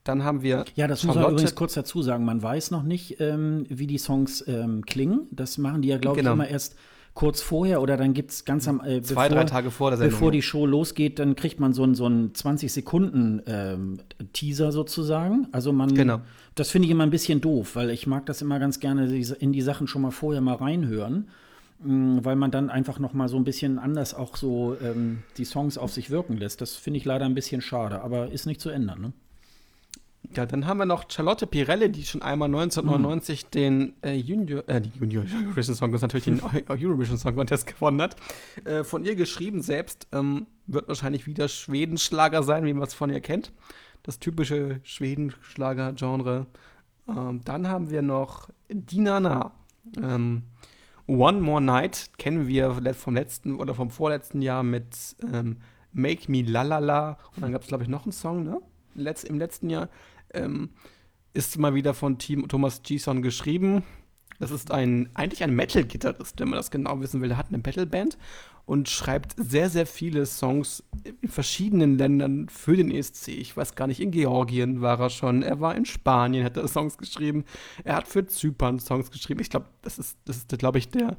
[0.05, 0.65] Dann haben wir.
[0.75, 1.19] Ja, das Charlotte.
[1.19, 2.25] muss man übrigens kurz dazu sagen.
[2.25, 5.27] Man weiß noch nicht, ähm, wie die Songs ähm, klingen.
[5.31, 6.31] Das machen die ja, glaube genau.
[6.31, 6.77] ich, immer erst
[7.19, 10.13] kurz vorher oder dann gibt es ganz am äh, Zwei, drei Tage vor der Sendung.
[10.13, 13.99] Bevor die Show losgeht, dann kriegt man so einen so 20 Sekunden ähm,
[14.33, 15.49] Teaser sozusagen.
[15.51, 16.21] Also man, genau.
[16.55, 19.53] das finde ich immer ein bisschen doof, weil ich mag das immer ganz gerne in
[19.53, 21.27] die Sachen schon mal vorher mal reinhören,
[21.83, 25.25] mh, mm, weil man dann einfach noch mal so ein bisschen anders auch so ähm,
[25.39, 26.61] die Songs auf sich wirken lässt.
[26.61, 29.01] Das finde ich leider ein bisschen schade, aber ist nicht zu ändern.
[29.01, 29.13] Ne?
[30.35, 33.51] Ja, dann haben wir noch Charlotte Pirelli, die schon einmal 1999 mhm.
[33.51, 38.17] den äh, Junior, äh, Junior Eurovision Song Contest, natürlich den Eurovision Song Contest gewonnen hat.
[38.65, 43.11] Äh, von ihr geschrieben selbst, ähm, wird wahrscheinlich wieder Schwedenschlager sein, wie man es von
[43.11, 43.53] ihr kennt.
[44.03, 46.47] Das typische Schwedenschlager-Genre.
[47.09, 49.53] Ähm, dann haben wir noch Dinana.
[49.97, 50.43] Ähm,
[51.07, 55.57] One More Night kennen wir vom letzten oder vom vorletzten Jahr mit ähm,
[55.93, 57.19] Make Me Lalala.
[57.35, 58.61] Und dann gab es, glaube ich, noch einen Song, ne?
[59.01, 59.89] Letz, Im letzten Jahr
[60.33, 60.71] ähm,
[61.33, 63.85] ist mal wieder von Team Thomas Gison geschrieben.
[64.39, 67.29] Das ist ein, eigentlich ein Metal-Gitarrist, wenn man das genau wissen will.
[67.29, 68.19] Der hat eine Metal-Band
[68.67, 70.85] und schreibt sehr, sehr viele Songs
[71.23, 73.29] in verschiedenen Ländern für den ESC.
[73.29, 76.69] Ich weiß gar nicht, in Georgien war er schon, er war in Spanien, hat er
[76.69, 77.45] Songs geschrieben,
[77.83, 79.41] er hat für Zypern Songs geschrieben.
[79.41, 81.17] Ich glaube, das ist, das ist, glaube ich, der,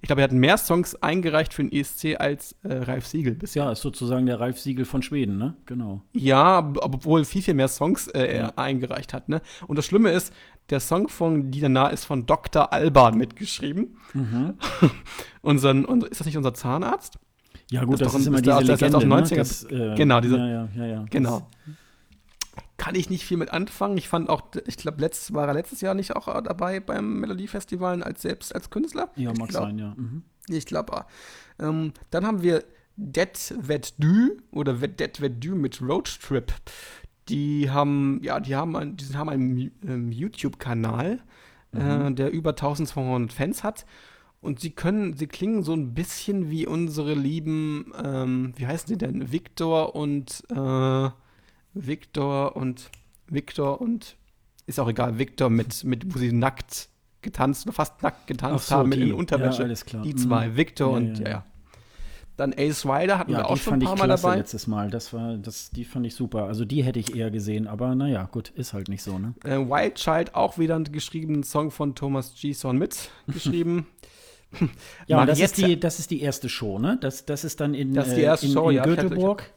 [0.00, 3.64] ich glaube, er hat mehr Songs eingereicht für den ESC als äh, Ralf Siegel bisher.
[3.64, 5.56] Ja, ist sozusagen der Ralf Siegel von Schweden, ne?
[5.66, 6.02] Genau.
[6.12, 8.52] Ja, obwohl viel, viel mehr Songs äh, er ja.
[8.56, 9.40] eingereicht hat, ne?
[9.66, 10.32] Und das Schlimme ist,
[10.70, 12.72] der Song von Dina ist von Dr.
[12.72, 13.96] Alban mitgeschrieben.
[14.12, 14.54] Mhm.
[15.42, 17.18] unseren, unser, ist das nicht unser Zahnarzt?
[17.70, 19.36] Ja, gut, das, das ist immer diese das, Legende, das, ne?
[19.36, 21.48] das äh, genau, diese, ja, ja, ja, genau.
[22.78, 23.98] Kann ich nicht viel mit anfangen.
[23.98, 28.02] Ich fand auch, ich glaube, letztes war er letztes Jahr nicht auch dabei beim Melodiefestival
[28.02, 29.10] als selbst als Künstler.
[29.16, 29.94] Ja, mag glaub, sein, ja.
[29.96, 30.22] Mhm.
[30.48, 31.06] Ich glaube, ah.
[31.58, 32.64] ähm, dann haben wir
[32.96, 36.52] Det Vet Du oder Det Vet Du mit Roadtrip
[37.28, 41.20] die haben, ja, die haben, ein, die haben einen ähm, YouTube-Kanal,
[41.74, 42.06] äh, mhm.
[42.06, 43.86] äh, der über 1200 Fans hat.
[44.40, 48.98] Und sie können, sie klingen so ein bisschen wie unsere lieben, ähm, wie heißen sie
[48.98, 49.32] denn?
[49.32, 51.10] Victor und äh,
[51.74, 52.90] Victor und
[53.26, 54.16] Victor und
[54.66, 56.88] ist auch egal, Victor mit, mit wo sie nackt
[57.22, 59.66] getanzt oder fast nackt getanzt so, haben die, mit in Unterwäsche.
[59.66, 60.56] Ja, die zwei, mhm.
[60.56, 61.44] Victor ja, und ja, ja.
[62.38, 64.36] Dann Ace Rider hatten wir auch schon ein paar Mal dabei.
[64.36, 64.90] letztes Mal.
[64.90, 66.44] Das war, das, die fand ich super.
[66.44, 69.34] Also die hätte ich eher gesehen, aber naja, gut, ist halt nicht so, ne?
[69.42, 72.52] Äh, Wild Child auch wieder einen geschriebenen Song von Thomas G.
[72.52, 73.88] Son mit geschrieben.
[75.08, 76.96] ja, das ist, die, das ist die erste Show, ne?
[77.00, 79.50] Das, das ist dann in, das ist die erste äh, in, Show, in ja, Göteborg.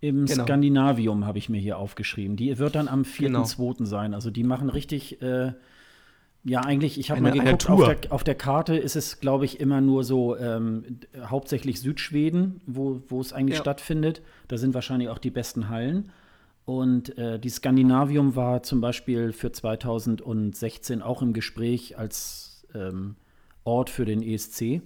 [0.00, 0.44] Im genau.
[0.44, 2.36] Skandinavium habe ich mir hier aufgeschrieben.
[2.36, 3.76] Die wird dann am 4.2.
[3.76, 3.84] Genau.
[3.84, 4.14] sein.
[4.14, 5.52] Also die machen richtig äh,
[6.48, 9.58] ja, eigentlich, ich habe mal geguckt, auf der, auf der, Karte ist es, glaube ich,
[9.58, 13.62] immer nur so ähm, hauptsächlich Südschweden, wo, wo es eigentlich ja.
[13.62, 14.22] stattfindet.
[14.46, 16.12] Da sind wahrscheinlich auch die besten Hallen.
[16.64, 23.16] Und äh, die Skandinavium war zum Beispiel für 2016 auch im Gespräch als ähm,
[23.64, 24.82] Ort für den ESC.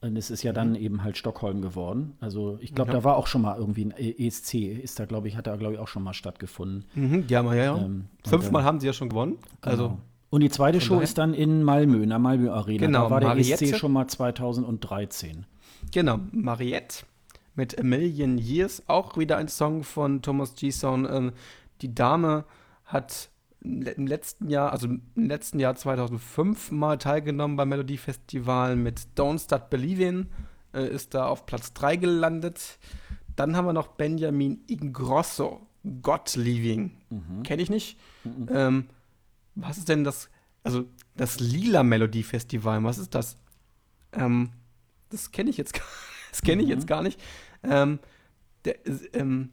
[0.00, 0.76] Und es ist ja dann mhm.
[0.76, 2.16] eben halt Stockholm geworden.
[2.20, 2.98] Also ich glaube, ja.
[2.98, 5.74] da war auch schon mal irgendwie ein ESC, ist da, glaube ich, hat da, glaube
[5.74, 6.84] ich, auch schon mal stattgefunden.
[6.94, 7.76] Mhm, ja, ja, ja.
[7.76, 9.38] Ähm, Fünfmal haben sie ja schon gewonnen.
[9.60, 9.88] Also genau.
[9.88, 12.86] Also und die zweite Show ist dann in Malmö, in der Malmö Arena.
[12.86, 13.64] Genau, da war der Mariette.
[13.64, 15.46] ESC schon mal 2013.
[15.90, 17.04] Genau, Mariette
[17.54, 20.70] mit A Million Years, auch wieder ein Song von Thomas G.
[20.70, 21.08] Sound.
[21.10, 21.32] Ähm,
[21.80, 22.44] die Dame
[22.84, 23.30] hat
[23.60, 29.70] im letzten Jahr, also im letzten Jahr 2005 mal teilgenommen beim Melodiefestival mit Don't Start
[29.70, 30.26] Believing,
[30.72, 32.78] äh, ist da auf Platz 3 gelandet.
[33.34, 35.66] Dann haben wir noch Benjamin Ingrosso,
[36.02, 36.92] God Leaving.
[37.10, 37.42] Mhm.
[37.42, 37.98] Kenne ich nicht.
[38.24, 38.48] Mhm.
[38.50, 38.86] Ähm,
[39.54, 40.28] was ist denn das,
[40.62, 40.84] also
[41.16, 43.36] das Lila Melodie Festival, was ist das?
[44.12, 44.50] Ähm,
[45.10, 45.80] das kenne ich jetzt,
[46.30, 46.74] das kenne ich mhm.
[46.74, 47.20] jetzt gar nicht.
[47.62, 47.98] Ähm,
[48.64, 48.76] der,
[49.14, 49.50] ähm,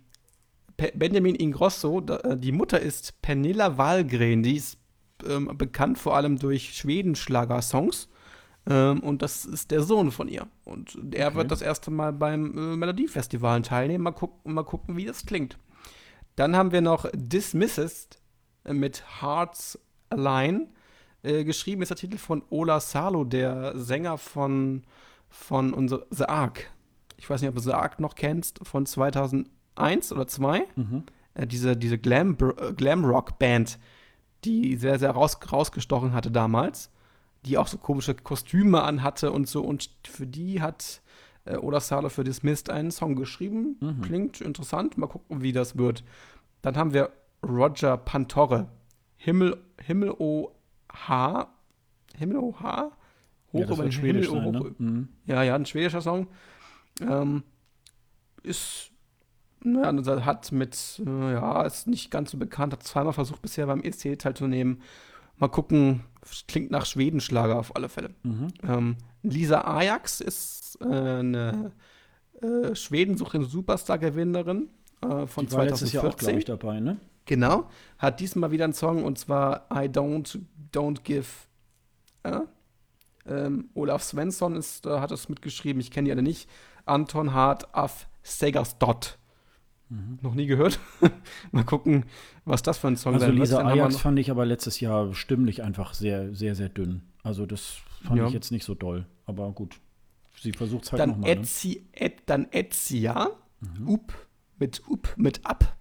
[0.77, 4.77] Benjamin Ingrosso, äh, die Mutter ist Pernilla Wahlgren, die ist
[5.27, 8.09] ähm, bekannt vor allem durch Schwedenschlager-Songs.
[8.67, 10.47] Ähm, und das ist der Sohn von ihr.
[10.63, 11.37] Und er okay.
[11.37, 14.03] wird das erste Mal beim äh, Melodiefestival teilnehmen.
[14.03, 15.57] Mal, guck, mal gucken, wie das klingt.
[16.35, 18.19] Dann haben wir noch Dismissed
[18.67, 19.79] mit Hearts
[20.13, 20.67] Line.
[21.23, 24.83] Äh, geschrieben ist der Titel von Ola Salo, der Sänger von,
[25.29, 26.71] von unser, The Ark.
[27.17, 28.85] Ich weiß nicht, ob du The Ark noch kennst, von
[29.75, 30.63] 2001 oder 2.
[30.75, 31.03] Mhm.
[31.33, 33.79] Äh, diese diese Glam, äh, Glam Rock Band,
[34.43, 36.91] die sehr, sehr raus, rausgestochen hatte damals.
[37.45, 39.63] Die auch so komische Kostüme anhatte und so.
[39.63, 41.01] Und für die hat
[41.45, 43.77] äh, Ola Salo für Dismissed einen Song geschrieben.
[43.79, 44.01] Mhm.
[44.01, 44.97] Klingt interessant.
[44.97, 46.03] Mal gucken, wie das wird.
[46.61, 47.11] Dann haben wir
[47.43, 48.67] Roger Pantore.
[49.17, 50.51] Himmel, Himmel O
[50.91, 51.47] H.
[52.17, 52.91] Himmel O H?
[53.53, 54.75] Hoch ja, über den Himmel sein, ne?
[54.77, 55.09] mhm.
[55.25, 56.27] Ja, ja, ein schwedischer Song.
[57.01, 57.43] Ähm,
[58.43, 58.91] ist,
[59.65, 63.81] naja, hat mit, äh, ja, ist nicht ganz so bekannt, hat zweimal versucht bisher beim
[63.81, 64.81] ESC teilzunehmen.
[65.37, 66.03] Mal gucken,
[66.47, 68.11] klingt nach Schwedenschlager auf alle Fälle.
[68.23, 68.47] Mhm.
[68.63, 71.71] Ähm, Lisa Ajax ist äh, eine
[72.41, 74.69] äh, Schwedensuche Superstar-Gewinnerin
[75.01, 75.87] äh, von Die war 2014.
[75.87, 76.97] Jahr auch, glaube ich, dabei, ne?
[77.25, 80.39] Genau, hat diesmal wieder einen Song und zwar I Don't
[80.71, 81.25] Don't Give.
[82.23, 82.41] Äh?
[83.27, 86.47] Ähm, Olaf Svensson ist, äh, hat es mitgeschrieben, ich kenne die alle nicht.
[86.85, 89.17] Anton Hart auf Segersdott.
[89.95, 90.19] Mhm.
[90.21, 90.79] Noch nie gehört.
[91.51, 92.05] Mal gucken,
[92.43, 95.93] was das für ein Song also Lisa Ajax fand ich aber letztes Jahr stimmlich einfach
[95.93, 97.01] sehr, sehr, sehr dünn.
[97.23, 98.27] Also das fand ja.
[98.27, 99.05] ich jetzt nicht so doll.
[99.25, 99.79] Aber gut,
[100.39, 101.35] sie versucht es halt nochmal.
[101.35, 101.77] Ne?
[101.93, 103.31] Et, dann Etzia,
[103.61, 103.93] mhm.
[103.93, 104.13] Up,
[104.59, 105.77] mit Up, mit Ab.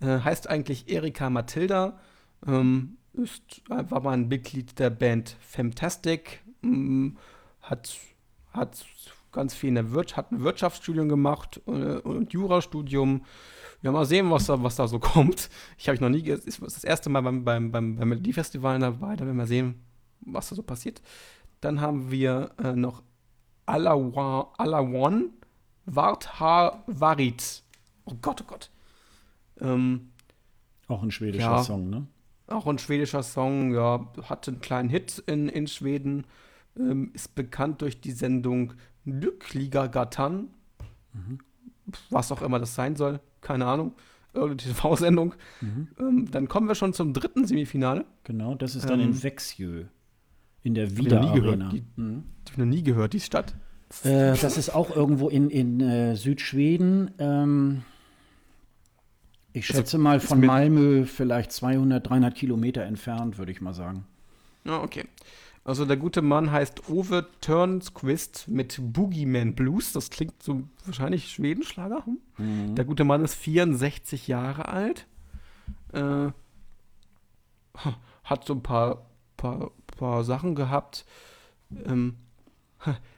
[0.00, 1.98] Äh, heißt eigentlich Erika Matilda.
[2.46, 6.42] Ähm, ist, war mal ein Mitglied der Band Fantastic.
[6.62, 7.18] Ähm,
[7.60, 7.96] hat,
[8.52, 8.84] hat
[9.32, 13.24] ganz viel in der Wirtschaft, hat ein Wirtschaftsstudium gemacht äh, und Jurastudium.
[13.82, 15.50] Ja, mal sehen, was da, was da so kommt.
[15.76, 19.16] Ich habe ich noch nie, ist das erste Mal beim, beim, beim, beim Melodiefestival dabei,
[19.16, 19.82] da werden wir sehen,
[20.20, 21.02] was da so passiert.
[21.60, 23.02] Dann haben wir äh, noch
[23.66, 25.30] Alawan
[25.84, 27.62] Warthar Varit.
[28.04, 28.70] Oh Gott, oh Gott.
[29.60, 30.12] Ähm,
[30.88, 32.06] auch ein schwedischer ja, Song, ne?
[32.48, 34.06] Auch ein schwedischer Song, ja.
[34.22, 36.26] Hatte einen kleinen Hit in, in Schweden.
[36.76, 38.74] Ähm, ist bekannt durch die Sendung
[39.04, 40.48] Lyckliga Gatan.
[41.12, 41.38] Mhm.
[42.10, 43.20] Was auch immer das sein soll.
[43.40, 43.94] Keine Ahnung.
[44.34, 45.34] Irgendeine TV-Sendung.
[45.60, 45.88] Mhm.
[45.98, 48.06] Ähm, dann kommen wir schon zum dritten Semifinale.
[48.24, 49.84] Genau, das ist dann ähm, in Växjö.
[50.62, 51.68] In der Wieder Arena.
[51.68, 52.24] Die, mhm.
[52.46, 53.54] Die habe ich noch nie gehört, die Stadt.
[54.04, 57.10] Äh, das ist auch irgendwo in, in äh, Südschweden.
[57.18, 57.82] Ähm,
[59.52, 63.74] ich also, schätze also, mal von Malmö vielleicht 200, 300 Kilometer entfernt, würde ich mal
[63.74, 64.06] sagen.
[64.64, 65.04] Ja, okay.
[65.64, 69.92] Also der gute Mann heißt Ove Turnsquist mit Boogeyman Blues.
[69.92, 72.04] Das klingt so wahrscheinlich Schwedenschlager.
[72.04, 72.18] Hm?
[72.38, 72.74] Mhm.
[72.74, 75.06] Der gute Mann ist 64 Jahre alt.
[75.92, 76.32] Äh,
[78.24, 79.06] hat so ein paar,
[79.36, 81.04] paar, paar Sachen gehabt.
[81.86, 82.16] Ähm,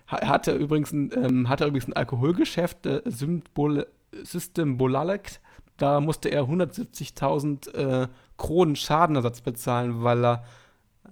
[0.06, 3.86] hatte übrigens ein, ähm, hatte übrigens ein Alkoholgeschäft, äh, Symbol,
[4.22, 5.40] System Bolalek
[5.76, 10.44] da musste er 170.000 äh, Kronen Schadenersatz bezahlen, weil er,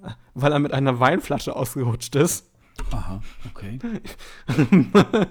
[0.35, 2.51] weil er mit einer Weinflasche ausgerutscht ist.
[2.91, 3.79] Aha, okay.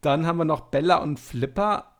[0.00, 1.96] Dann haben wir noch Bella und Flipper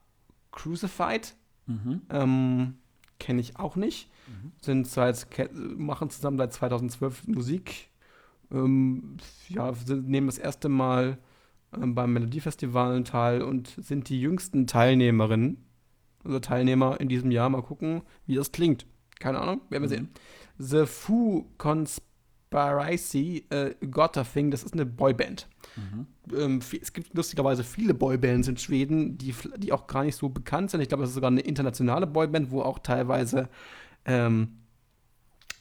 [0.53, 1.35] Crucified.
[1.66, 2.03] Mhm.
[2.11, 2.75] Ähm,
[3.19, 4.09] Kenne ich auch nicht.
[4.29, 4.53] Mhm.
[4.61, 7.89] Sind seit, machen zusammen seit 2012 Musik.
[8.53, 9.16] Ähm,
[9.49, 11.19] ja, nehmen das erste Mal
[11.75, 15.69] ähm, beim Melodiefestival teil und sind die jüngsten Teilnehmerinnen
[16.25, 17.49] unser Teilnehmer in diesem Jahr.
[17.49, 18.87] Mal gucken, wie das klingt.
[19.19, 20.07] Keine Ahnung, werden wir mhm.
[20.07, 20.09] sehen.
[20.59, 23.75] The Foo Conspiracy äh,
[24.33, 25.49] Thing, das ist eine Boyband.
[25.77, 26.07] Mhm.
[26.37, 30.71] Ähm, es gibt lustigerweise viele Boybands in Schweden, die, die auch gar nicht so bekannt
[30.71, 30.81] sind.
[30.81, 33.49] Ich glaube, es ist sogar eine internationale Boyband, wo auch teilweise,
[34.05, 34.59] ähm,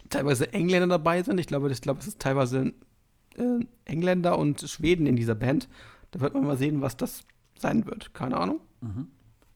[0.09, 1.39] teilweise Engländer dabei sind.
[1.39, 2.73] Ich glaube, ich glaube es ist teilweise
[3.37, 5.69] äh, Engländer und Schweden in dieser Band.
[6.11, 7.23] Da wird man mal sehen, was das
[7.59, 8.13] sein wird.
[8.13, 8.61] Keine Ahnung.
[8.81, 9.07] Mhm.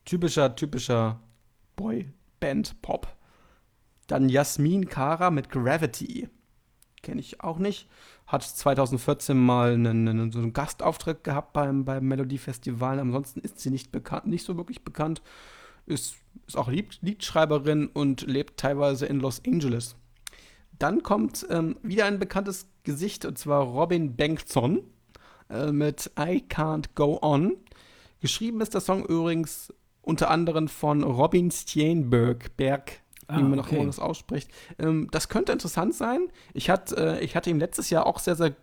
[0.06, 1.20] Typischer, typischer
[1.76, 3.08] Boy-Band-Pop.
[4.12, 6.28] Dann Jasmin Kara mit Gravity.
[7.02, 7.88] Kenne ich auch nicht.
[8.28, 13.00] Hat 2014 mal einen, einen, so einen Gastauftritt gehabt beim, beim Melodiefestival.
[13.00, 15.22] Ansonsten ist sie nicht bekannt, nicht so wirklich bekannt.
[15.86, 19.96] Ist, ist auch Lied, Liedschreiberin und lebt teilweise in Los Angeles.
[20.78, 24.82] Dann kommt ähm, wieder ein bekanntes Gesicht, und zwar Robin Bengtson
[25.50, 27.56] äh, mit I Can't Go On.
[28.20, 33.02] Geschrieben ist der Song übrigens unter anderem von Robin Steenberg, Berg,
[33.32, 34.50] ah, wie man noch immer das ausspricht.
[34.80, 36.28] Ähm, das könnte interessant sein.
[36.54, 38.54] Ich, hat, äh, ich hatte ihn letztes Jahr auch sehr, sehr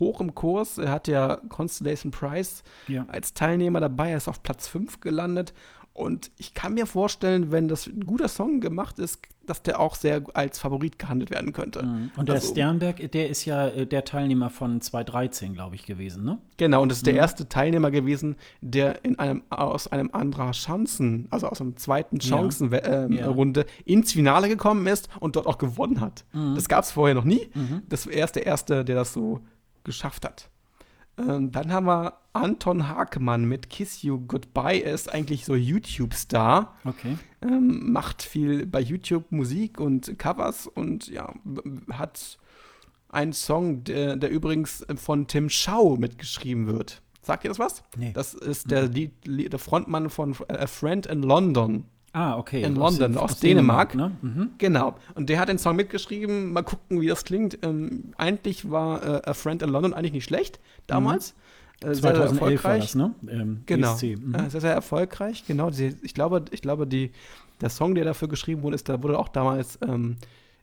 [0.00, 0.78] hoch im Kurs.
[0.78, 3.06] Er hat ja Constellation Prize ja.
[3.08, 4.10] als Teilnehmer dabei.
[4.10, 5.54] Er ist auf Platz 5 gelandet.
[5.96, 9.94] Und ich kann mir vorstellen, wenn das ein guter Song gemacht ist, dass der auch
[9.94, 11.84] sehr als Favorit gehandelt werden könnte.
[11.84, 12.10] Mhm.
[12.16, 16.24] Und der also, Sternberg, der ist ja äh, der Teilnehmer von 2013, glaube ich, gewesen,
[16.24, 16.38] ne?
[16.58, 17.20] Genau, und das ist der mhm.
[17.20, 22.80] erste Teilnehmer gewesen, der in einem aus einem anderen Chancen, also aus einem zweiten Chancenrunde
[22.84, 23.06] ja.
[23.06, 23.64] äh, ja.
[23.86, 26.26] ins Finale gekommen ist und dort auch gewonnen hat.
[26.34, 26.56] Mhm.
[26.56, 27.48] Das gab es vorher noch nie.
[27.54, 27.82] Mhm.
[27.88, 29.40] Das er ist der erste, der das so
[29.84, 30.50] geschafft hat.
[31.18, 34.82] Ähm, dann haben wir Anton Hakemann mit Kiss You Goodbye.
[34.82, 36.74] Er ist eigentlich so YouTube-Star.
[36.84, 37.16] Okay.
[37.42, 41.32] Ähm, macht viel bei YouTube Musik und Covers und ja,
[41.90, 42.38] hat
[43.08, 47.02] einen Song, der, der übrigens von Tim Schau mitgeschrieben wird.
[47.22, 47.82] Sagt ihr das was?
[47.96, 48.12] Nee.
[48.12, 51.84] Das ist der, Lied, der Frontmann von A Friend in London.
[52.16, 52.62] Ah, okay.
[52.62, 53.92] In London, aus, aus Dänemark.
[53.92, 54.30] Dänemark ne?
[54.30, 54.50] mhm.
[54.56, 54.94] Genau.
[55.14, 56.50] Und der hat den Song mitgeschrieben.
[56.50, 57.58] Mal gucken, wie das klingt.
[57.60, 61.34] Ähm, eigentlich war äh, A Friend in London eigentlich nicht schlecht damals.
[61.82, 61.90] Mhm.
[61.90, 63.14] Äh, 2011 sehr, war das, ne?
[63.28, 63.98] Ähm, genau.
[64.00, 64.34] Mhm.
[64.34, 65.44] Äh, sehr, sehr erfolgreich.
[65.46, 65.68] Genau.
[65.68, 67.10] Ich glaube, ich glaube die,
[67.60, 70.16] der Song, der dafür geschrieben wurde, ist, da wurde auch damals ähm,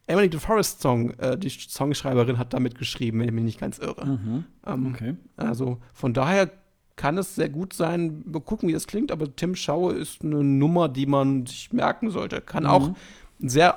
[0.07, 4.07] Emily DeForest Song, äh, die Songschreiberin hat damit geschrieben, wenn ich mich nicht ganz irre.
[4.07, 4.45] Mhm.
[4.65, 5.15] Ähm, okay.
[5.37, 6.49] Also von daher
[6.95, 8.23] kann es sehr gut sein.
[8.25, 12.09] Wir gucken, wie das klingt, aber Tim Schaue ist eine Nummer, die man sich merken
[12.11, 12.41] sollte.
[12.41, 12.69] Kann mhm.
[12.69, 12.91] auch
[13.39, 13.75] sehr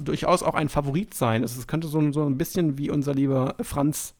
[0.00, 1.42] durchaus auch ein Favorit sein.
[1.42, 4.14] Es könnte so, so ein bisschen wie unser lieber Franz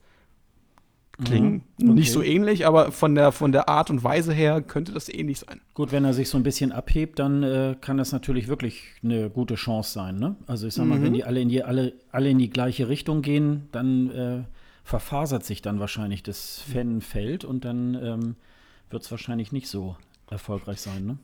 [1.24, 1.62] klingen.
[1.78, 1.90] Mhm.
[1.90, 1.92] Okay.
[1.92, 5.40] Nicht so ähnlich, aber von der, von der Art und Weise her könnte das ähnlich
[5.40, 5.60] sein.
[5.74, 9.30] Gut, wenn er sich so ein bisschen abhebt, dann äh, kann das natürlich wirklich eine
[9.30, 10.16] gute Chance sein.
[10.16, 10.36] Ne?
[10.46, 11.04] Also ich sag mal, mhm.
[11.04, 14.42] wenn die alle in die, alle, alle in die gleiche Richtung gehen, dann äh,
[14.86, 18.36] verfasert sich dann wahrscheinlich das Fanfeld und dann ähm,
[18.88, 19.96] wird es wahrscheinlich nicht so
[20.30, 21.04] erfolgreich sein.
[21.04, 21.18] Ne?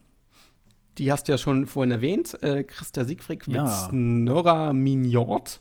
[0.99, 3.89] Die hast du ja schon vorhin erwähnt, äh, Christa Siegfried mit ja.
[3.93, 5.61] Nora Mignort.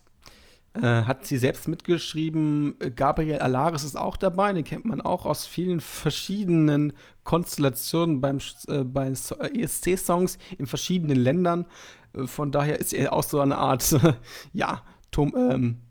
[0.74, 2.76] Äh, hat sie selbst mitgeschrieben.
[2.96, 6.94] Gabriel Alaris ist auch dabei, den kennt man auch aus vielen verschiedenen
[7.24, 11.68] Konstellationen beim, äh, bei ESC-Songs in verschiedenen Ländern.
[12.14, 13.96] Äh, von daher ist er auch so eine Art,
[14.54, 14.82] ja,
[15.12, 15.82] Tom, ähm,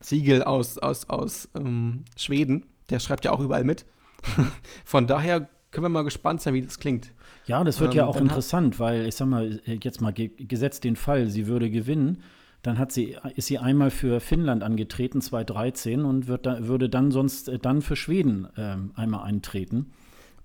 [0.00, 2.66] Siegel aus, aus, aus ähm, Schweden.
[2.90, 3.84] Der schreibt ja auch überall mit.
[4.84, 7.12] von daher können wir mal gespannt sein, wie das klingt.
[7.46, 10.96] Ja, das wird ähm, ja auch interessant, weil ich sag mal, jetzt mal gesetzt den
[10.96, 12.22] Fall, sie würde gewinnen
[12.62, 17.10] dann hat sie, ist sie einmal für Finnland angetreten, 2013, und wird da, würde dann
[17.10, 19.92] sonst äh, dann für Schweden ähm, einmal eintreten.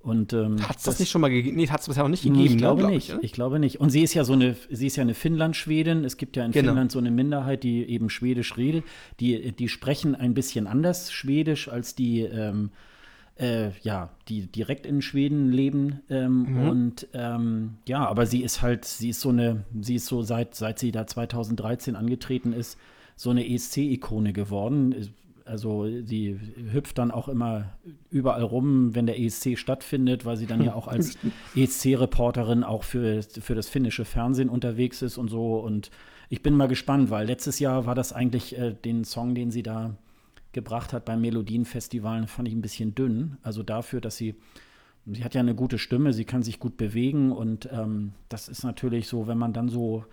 [0.03, 1.55] Und, ähm, hat es das, das, nicht schon mal gegeben?
[1.55, 2.43] Nee, hat es bisher noch nicht gegeben.
[2.43, 3.09] Ich ne, glaube ne, glaub nicht.
[3.09, 3.79] Ich, ich, glaube nicht.
[3.79, 6.03] Und sie ist ja so eine, sie ist ja eine Finnland-Schwedin.
[6.03, 6.71] Es gibt ja in genau.
[6.71, 8.83] Finnland so eine Minderheit, die eben Schwedisch redet.
[9.21, 12.71] Die, die sprechen ein bisschen anders Schwedisch als die ähm,
[13.35, 16.01] äh, ja, die direkt in Schweden leben.
[16.09, 16.69] Ähm, mhm.
[16.69, 20.55] Und ähm, ja, aber sie ist halt, sie ist so eine, sie ist so seit,
[20.55, 22.77] seit sie da 2013 angetreten ist,
[23.15, 25.13] so eine ESC-Ikone geworden.
[25.45, 26.39] Also sie
[26.71, 27.77] hüpft dann auch immer
[28.09, 31.17] überall rum, wenn der ESC stattfindet, weil sie dann ja auch als
[31.55, 35.57] ESC-Reporterin auch für, für das finnische Fernsehen unterwegs ist und so.
[35.57, 35.91] Und
[36.29, 39.63] ich bin mal gespannt, weil letztes Jahr war das eigentlich äh, den Song, den sie
[39.63, 39.95] da
[40.53, 43.37] gebracht hat beim Melodienfestival, fand ich ein bisschen dünn.
[43.41, 44.35] Also dafür, dass sie,
[45.05, 48.63] sie hat ja eine gute Stimme, sie kann sich gut bewegen und ähm, das ist
[48.63, 50.05] natürlich so, wenn man dann so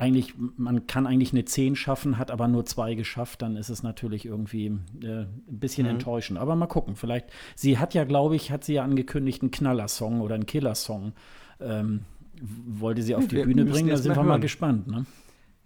[0.00, 3.82] eigentlich, man kann eigentlich eine 10 schaffen, hat aber nur zwei geschafft, dann ist es
[3.82, 4.66] natürlich irgendwie
[5.02, 5.94] äh, ein bisschen mhm.
[5.94, 6.38] enttäuschend.
[6.38, 10.22] Aber mal gucken, vielleicht, sie hat ja, glaube ich, hat sie ja angekündigt, einen Knaller-Song
[10.22, 11.12] oder einen Killer-Song
[11.60, 12.00] ähm,
[12.40, 14.86] wollte sie auf die wir Bühne bringen, da sind wir mal gespannt.
[14.86, 15.04] Ne?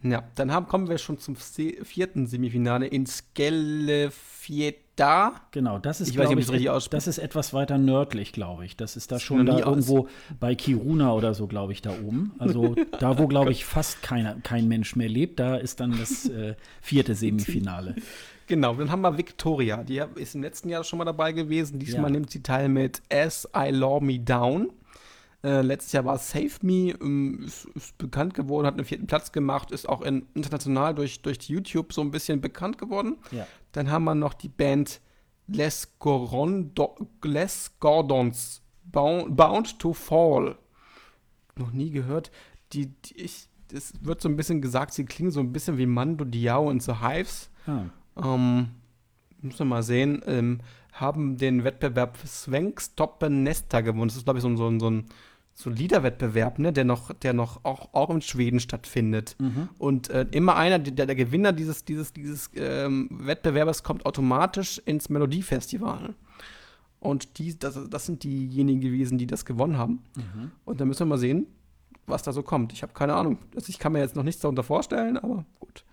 [0.04, 4.12] Ja, dann haben, kommen wir schon zum vierten Semifinale in Skellefjeda.
[5.50, 6.98] Genau, das ist, ich weiß nicht, ich, richtig ausspreche.
[6.98, 8.76] das ist etwas weiter nördlich, glaube ich.
[8.76, 12.32] Das ist da schon da irgendwo bei Kiruna oder so, glaube ich, da oben.
[12.38, 16.28] Also da, wo, glaube ich, fast keiner, kein Mensch mehr lebt, da ist dann das
[16.28, 17.94] äh, vierte Semifinale.
[18.46, 19.82] Genau, dann haben wir Victoria.
[19.84, 21.78] Die ist im letzten Jahr schon mal dabei gewesen.
[21.78, 22.10] Diesmal ja.
[22.10, 24.70] nimmt sie teil mit As I Law Me Down.
[25.44, 29.30] Äh, letztes Jahr war Save Me, ähm, ist, ist, bekannt geworden, hat einen vierten Platz
[29.30, 33.18] gemacht, ist auch in, international durch, durch YouTube so ein bisschen bekannt geworden.
[33.30, 33.46] Ja.
[33.72, 35.02] Dann haben wir noch die Band
[35.46, 40.56] Les, Gorondo, Les Gordons, Bound, Bound, to Fall.
[41.56, 42.30] Noch nie gehört.
[42.72, 45.84] Die, die ich, es wird so ein bisschen gesagt, sie klingen so ein bisschen wie
[45.84, 47.50] Mando Diao und The Hives.
[47.66, 47.82] Ah.
[48.16, 48.68] Ähm,
[49.42, 50.22] müssen wir mal sehen.
[50.26, 50.60] Ähm,
[50.92, 54.08] haben den Wettbewerb Svenks Toppen Nesta gewonnen.
[54.08, 55.04] Das ist, glaube ich, so, so, so ein
[55.54, 59.36] so Liederwettbewerb, ne, der noch, der noch auch, auch in Schweden stattfindet.
[59.38, 59.68] Mhm.
[59.78, 65.08] Und äh, immer einer, der, der Gewinner dieses, dieses, dieses ähm, Wettbewerbes kommt automatisch ins
[65.08, 66.14] Melodiefestival.
[66.98, 70.02] Und die, das, das sind diejenigen gewesen, die das gewonnen haben.
[70.16, 70.50] Mhm.
[70.64, 71.46] Und dann müssen wir mal sehen,
[72.06, 72.72] was da so kommt.
[72.72, 73.38] Ich habe keine Ahnung.
[73.54, 75.84] Also ich kann mir jetzt noch nichts darunter vorstellen, aber gut.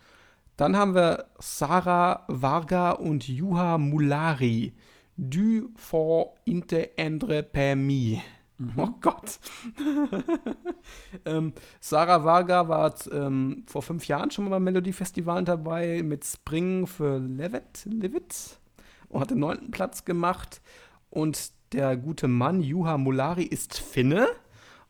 [0.58, 4.74] Dann haben wir Sarah Varga und Juha Mulari.
[5.18, 8.20] Du for inte endre permis.
[8.62, 8.74] Mhm.
[8.78, 9.40] Oh Gott.
[11.26, 16.86] ähm, Sarah Varga war ähm, vor fünf Jahren schon mal beim Melodiefestival dabei mit Spring
[16.86, 18.60] für Levitt, Levitt
[19.10, 20.62] und hat den neunten Platz gemacht.
[21.10, 24.28] Und der gute Mann, Juha Mulari, ist Finne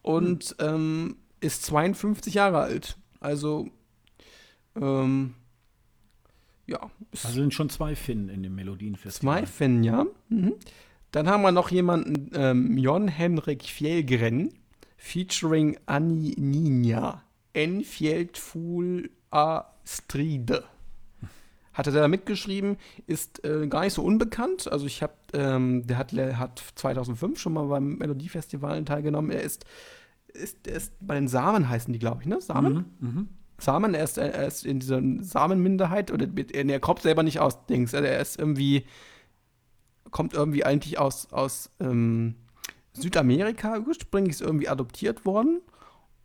[0.01, 0.67] und mhm.
[0.67, 2.97] ähm, ist 52 Jahre alt.
[3.22, 3.69] Also,
[4.76, 5.36] ähm,
[6.67, 6.91] ja.
[7.11, 9.39] Also sind schon zwei Finnen in dem Melodienfestival.
[9.39, 10.05] Zwei Finnen, ja.
[10.30, 10.55] Mhm.
[11.12, 14.53] Dann haben wir noch jemanden, ähm, Jon Henrik Fjellgren,
[14.97, 17.24] featuring Anni Ninja.
[17.53, 20.64] En Fjeldful a Stride.
[21.74, 24.72] Hatte der da mitgeschrieben, ist äh, gar nicht so unbekannt.
[24.72, 29.32] Also ich habe, ähm, der hat, hat 2005 schon mal beim Melodiefestival teilgenommen.
[29.32, 29.66] Er ist,
[30.34, 32.39] ist, er ist bei den Samen heißen die, glaube ich, ne?
[32.39, 32.86] Samen?
[32.99, 33.26] Mhm, mh.
[33.57, 37.93] Samen, er ist, er ist in dieser Samenminderheit, oder er kommt selber nicht aus Dings.
[37.93, 38.86] Also er ist irgendwie
[40.12, 42.36] kommt irgendwie eigentlich aus, aus ähm,
[42.93, 45.62] Südamerika ursprünglich, ist irgendwie adoptiert worden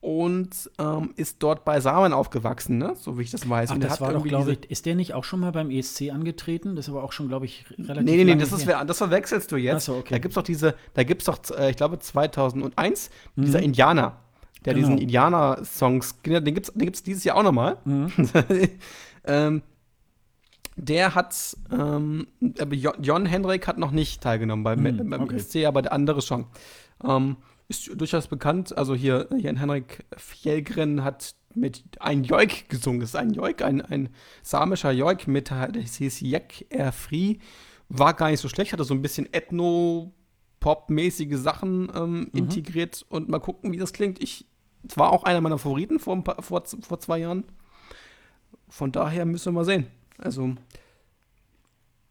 [0.01, 2.95] und ähm, ist dort bei Samen aufgewachsen, ne?
[2.97, 3.71] so wie ich das weiß.
[3.71, 6.13] Ach, und das war doch, glaube ich, ist der nicht auch schon mal beim ESC
[6.13, 6.77] angetreten?
[6.77, 9.51] Das ist aber auch schon, glaube ich, relativ Nee, nee, nee, das, ist, das verwechselst
[9.51, 9.87] du jetzt.
[9.87, 10.15] So, okay.
[10.15, 13.43] Da gibt es doch diese, da gibt es doch, äh, ich glaube 2001, mhm.
[13.43, 14.21] dieser Indianer,
[14.65, 14.87] der genau.
[14.87, 17.79] diesen Indianer-Songs, den gibt es den gibt's dieses Jahr auch nochmal.
[17.85, 18.13] Mhm.
[19.25, 19.63] ähm,
[20.77, 22.27] der hat, ähm,
[23.01, 25.39] Jon Henrik hat noch nicht teilgenommen beim, hm, beim okay.
[25.39, 26.47] SC, aber der andere schon.
[27.03, 27.37] Ähm,
[27.69, 28.77] ist durchaus bekannt.
[28.77, 33.01] Also hier, Jan Henrik Fjellgren hat mit ein Joik gesungen.
[33.01, 34.11] Das ist ein Joik, ein, ein
[34.43, 37.41] samischer Joik mit, das hieß Jek Erfri.
[37.89, 42.31] War gar nicht so schlecht, hatte so ein bisschen Ethno-Pop-mäßige Sachen ähm, mhm.
[42.33, 44.23] integriert und mal gucken, wie das klingt.
[44.23, 44.47] Ich,
[44.89, 47.43] es war auch einer meiner Favoriten vor, vor, vor zwei Jahren.
[48.69, 49.87] Von daher müssen wir mal sehen.
[50.19, 50.55] Also,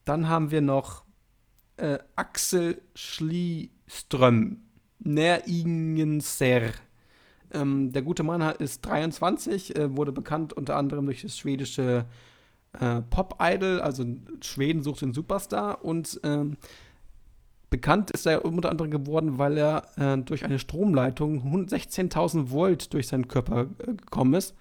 [0.06, 1.04] dann haben wir noch
[1.78, 4.62] äh, Axel Schlieström,
[5.00, 6.72] Näringenser.
[7.52, 12.06] Ähm, der gute Mann ist 23, äh, wurde bekannt unter anderem durch das schwedische
[12.80, 14.06] äh, Pop-Idol, also
[14.42, 16.58] Schweden sucht den Superstar und ähm,
[17.70, 23.08] bekannt ist er unter anderem geworden, weil er äh, durch eine Stromleitung 16.000 Volt durch
[23.08, 24.56] seinen Körper äh, gekommen ist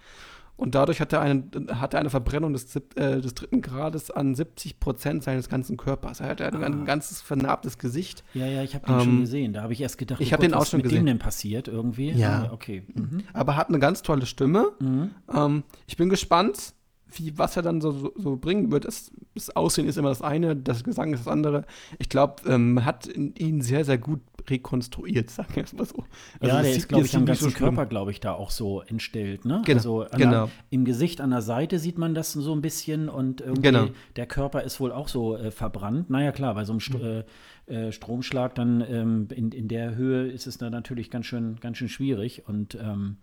[0.56, 1.50] und dadurch hat er, einen,
[1.80, 6.20] hat er eine Verbrennung des, äh, des dritten Grades an 70 Prozent seines ganzen Körpers.
[6.20, 6.60] Er hat ah.
[6.60, 8.22] ein ganzes vernarbtes Gesicht.
[8.34, 9.52] Ja, ja, ich habe den ähm, schon gesehen.
[9.52, 11.00] Da habe ich erst gedacht, ich oh habe den auch schon mit gesehen.
[11.00, 12.12] dem denn passiert irgendwie?
[12.12, 12.84] Ja, ah, okay.
[12.94, 13.24] Mhm.
[13.32, 14.72] Aber hat eine ganz tolle Stimme.
[14.78, 15.10] Mhm.
[15.32, 16.74] Ähm, ich bin gespannt,
[17.10, 18.84] wie, was er dann so, so, so bringen wird.
[18.84, 21.64] Das, das, Aussehen ist immer das eine, das Gesang ist das andere.
[21.98, 26.04] Ich glaube, ähm, man hat ihn sehr, sehr gut rekonstruiert, sagen wir es mal so.
[26.40, 28.82] Also ja, der ist, glaube ich, am ganzen so Körper, glaube ich, da auch so
[28.82, 29.44] entstellt.
[29.44, 29.62] Ne?
[29.64, 29.76] Genau.
[29.76, 30.30] Also genau.
[30.30, 33.86] Der, im Gesicht an der Seite sieht man das so ein bisschen und irgendwie genau.
[34.16, 36.10] der Körper ist wohl auch so äh, verbrannt.
[36.10, 37.24] Naja, klar, bei so einem St mhm.
[37.72, 41.78] äh, Stromschlag dann ähm, in, in der Höhe ist es dann natürlich ganz schön, ganz
[41.78, 43.16] schön schwierig und ähm,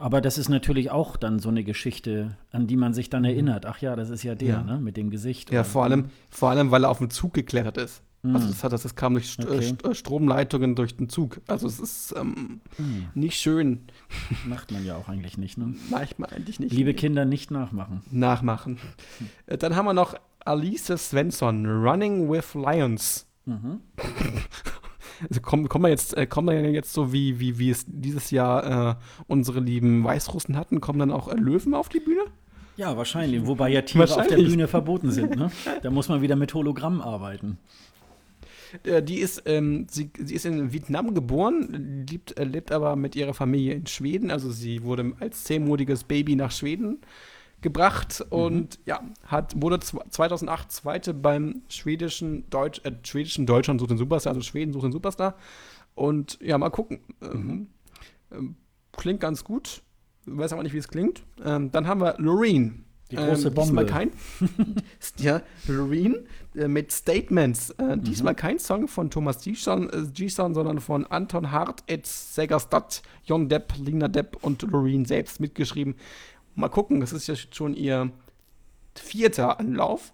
[0.00, 3.28] aber das ist natürlich auch dann so eine Geschichte, an die man sich dann mhm.
[3.28, 3.66] erinnert.
[3.66, 4.62] Ach ja, das ist ja der, ja.
[4.62, 5.52] ne, mit dem Gesicht.
[5.52, 8.02] Ja, vor allem, vor allem, weil er auf den Zug geklettert ist.
[8.22, 8.36] Mhm.
[8.36, 9.74] Also das, hat, das kam durch St okay.
[9.84, 11.40] Äh, Stromleitungen durch den Zug.
[11.46, 13.08] Also es ist ähm, mhm.
[13.14, 13.86] nicht schön.
[14.46, 15.74] Macht man ja auch eigentlich nicht, ne?
[15.90, 16.72] Macht man eigentlich nicht.
[16.72, 18.02] Liebe Kinder, nicht nachmachen.
[18.10, 18.78] Nachmachen.
[19.18, 19.58] Hm.
[19.58, 20.14] Dann haben wir noch
[20.44, 23.26] Alice Svensson, Running with Lions.
[23.46, 23.80] Mhm.
[25.28, 28.30] Also kommen, kommen, wir jetzt, äh, kommen wir jetzt so, wie, wie, wie es dieses
[28.30, 28.94] Jahr äh,
[29.26, 32.22] unsere lieben Weißrussen hatten, kommen dann auch äh, Löwen auf die Bühne?
[32.76, 33.46] Ja, wahrscheinlich.
[33.46, 35.36] Wobei ja Tiere auf der Bühne verboten sind.
[35.36, 35.50] Ne?
[35.82, 37.58] Da muss man wieder mit Hologramm arbeiten.
[38.84, 43.16] Äh, die ist, ähm, sie, sie ist in Vietnam geboren, lebt, äh, lebt aber mit
[43.16, 44.30] ihrer Familie in Schweden.
[44.30, 46.98] Also sie wurde als zehnmonatiges Baby nach Schweden
[47.60, 48.38] gebracht mhm.
[48.38, 54.32] und ja, hat, wurde 2008 Zweite beim schwedischen, Deutsch, äh, schwedischen Deutschland sucht den Superstar,
[54.32, 55.36] also Schweden sucht den Superstar.
[55.94, 57.00] Und ja, mal gucken.
[57.20, 57.66] Mhm.
[58.32, 58.56] Ähm,
[58.92, 59.82] klingt ganz gut.
[60.26, 61.24] Weiß aber nicht, wie es klingt.
[61.44, 62.84] Ähm, dann haben wir Loreen.
[63.10, 63.86] Die große ähm, Bombe.
[63.86, 64.12] Kein,
[65.18, 67.70] ja, Loreen äh, mit Statements.
[67.70, 68.02] Äh, mhm.
[68.02, 73.74] Diesmal kein Song von Thomas Gison, äh, sondern von Anton Hart, Ed Segerstadt, Jon Depp,
[73.78, 75.94] Lina Depp und Loreen selbst mitgeschrieben.
[76.54, 78.10] Mal gucken, das ist ja schon ihr
[78.94, 80.12] vierter Anlauf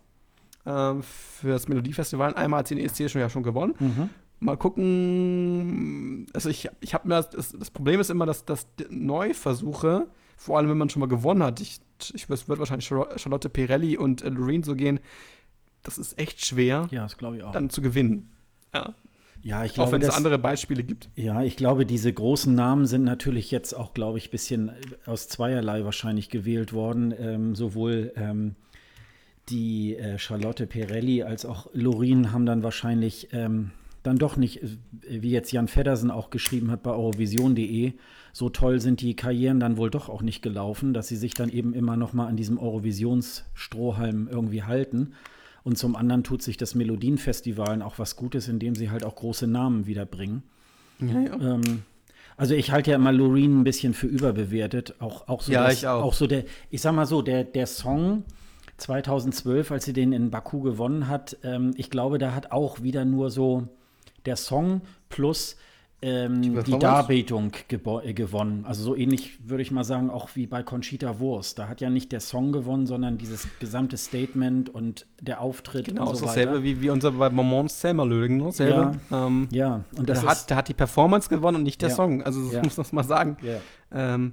[0.64, 2.34] äh, für das Melodiefestival.
[2.34, 3.74] Einmal hat sie den ESC schon ja schon gewonnen.
[3.78, 4.10] Mhm.
[4.38, 6.26] Mal gucken.
[6.34, 10.68] Also ich, ich habe mir das, das, Problem ist immer, dass, dass Neuversuche, vor allem
[10.68, 11.80] wenn man schon mal gewonnen hat, ich,
[12.12, 15.00] ich es wird wahrscheinlich Charlotte Pirelli und äh, Loreen so gehen,
[15.86, 17.52] das ist echt schwer, ja, das ich auch.
[17.52, 18.30] dann zu gewinnen.
[18.74, 18.94] Ja.
[19.42, 21.08] Ja, ich glaube, auch wenn es andere Beispiele gibt.
[21.14, 24.72] Ja, ich glaube, diese großen Namen sind natürlich jetzt auch, glaube ich, ein bisschen
[25.04, 27.14] aus zweierlei wahrscheinlich gewählt worden.
[27.16, 28.56] Ähm, sowohl ähm,
[29.48, 33.70] die äh, Charlotte Pirelli als auch Lorin haben dann wahrscheinlich ähm,
[34.02, 34.68] dann doch nicht, äh,
[35.22, 37.92] wie jetzt Jan Feddersen auch geschrieben hat bei Eurovision.de,
[38.32, 41.50] so toll sind die Karrieren dann wohl doch auch nicht gelaufen, dass sie sich dann
[41.50, 45.14] eben immer noch mal an diesem Eurovisionsstrohhalm irgendwie halten.
[45.66, 49.48] Und zum anderen tut sich das Melodienfestival auch was Gutes, indem sie halt auch große
[49.48, 50.44] Namen wiederbringen.
[51.00, 51.34] Ja, ja.
[51.40, 51.82] Ähm,
[52.36, 54.94] also ich halte ja immer Loreen ein bisschen für überbewertet.
[55.00, 56.04] Auch, auch so, ja, das, ich auch.
[56.04, 58.22] auch so der, ich sag mal so, der, der Song
[58.76, 63.04] 2012, als sie den in Baku gewonnen hat, ähm, ich glaube, da hat auch wieder
[63.04, 63.66] nur so
[64.24, 65.56] der Song plus
[66.02, 68.64] ähm, die, Darbietung äh, gewonnen.
[68.66, 71.58] Also so ähnlich würde ich mal sagen, auch wie bei Conchita Wurst.
[71.58, 76.10] Da hat ja nicht der Song gewonnen, sondern dieses gesamte Statement und der Auftritt genau,
[76.10, 76.26] und so weiter.
[76.26, 78.52] Dasselbe wie, wie unser bei Moment Selma Lögen, ne?
[78.52, 78.94] Selber.
[79.10, 79.84] Ja, ähm, ja.
[79.96, 81.94] Und das da, hat, da hat die Performance gewonnen und nicht der ja.
[81.94, 82.22] Song.
[82.22, 82.62] Also das ja.
[82.62, 83.38] muss man mal sagen.
[83.42, 83.60] Ja.
[83.92, 84.32] Ähm,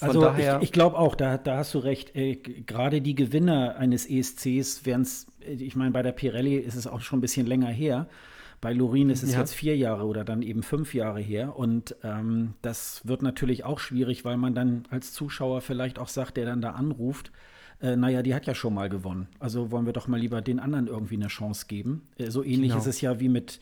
[0.00, 2.14] also daher ich, ich glaube auch, da, da hast du recht.
[2.16, 6.74] Äh, Gerade die Gewinner eines ESCs wären es, äh, ich meine, bei der Pirelli ist
[6.74, 8.08] es auch schon ein bisschen länger her.
[8.60, 9.38] Bei Lorin ist es ja.
[9.38, 11.56] jetzt vier Jahre oder dann eben fünf Jahre her.
[11.56, 16.36] Und ähm, das wird natürlich auch schwierig, weil man dann als Zuschauer vielleicht auch sagt,
[16.36, 17.30] der dann da anruft,
[17.80, 19.28] äh, naja, die hat ja schon mal gewonnen.
[19.38, 22.08] Also wollen wir doch mal lieber den anderen irgendwie eine Chance geben.
[22.18, 22.80] Äh, so ähnlich genau.
[22.80, 23.60] ist es ja wie mit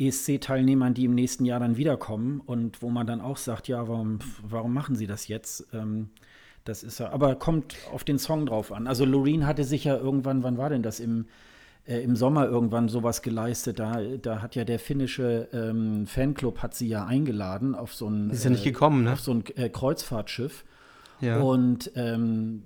[0.00, 4.18] ESC-Teilnehmern, die im nächsten Jahr dann wiederkommen und wo man dann auch sagt, ja, warum,
[4.42, 5.68] warum machen sie das jetzt?
[5.72, 6.10] Ähm,
[6.64, 8.86] das ist ja, aber kommt auf den Song drauf an.
[8.86, 10.98] Also Loreen hatte sich ja irgendwann, wann war denn das?
[10.98, 11.26] Im
[11.86, 13.78] äh, im Sommer irgendwann sowas geleistet.
[13.78, 18.30] Da, da hat ja der finnische ähm, Fanclub hat sie ja eingeladen auf so ein,
[18.30, 19.12] ist ja nicht gekommen, ne?
[19.12, 20.64] auf so ein äh, Kreuzfahrtschiff.
[21.20, 21.40] Ja.
[21.40, 22.62] Und ähm,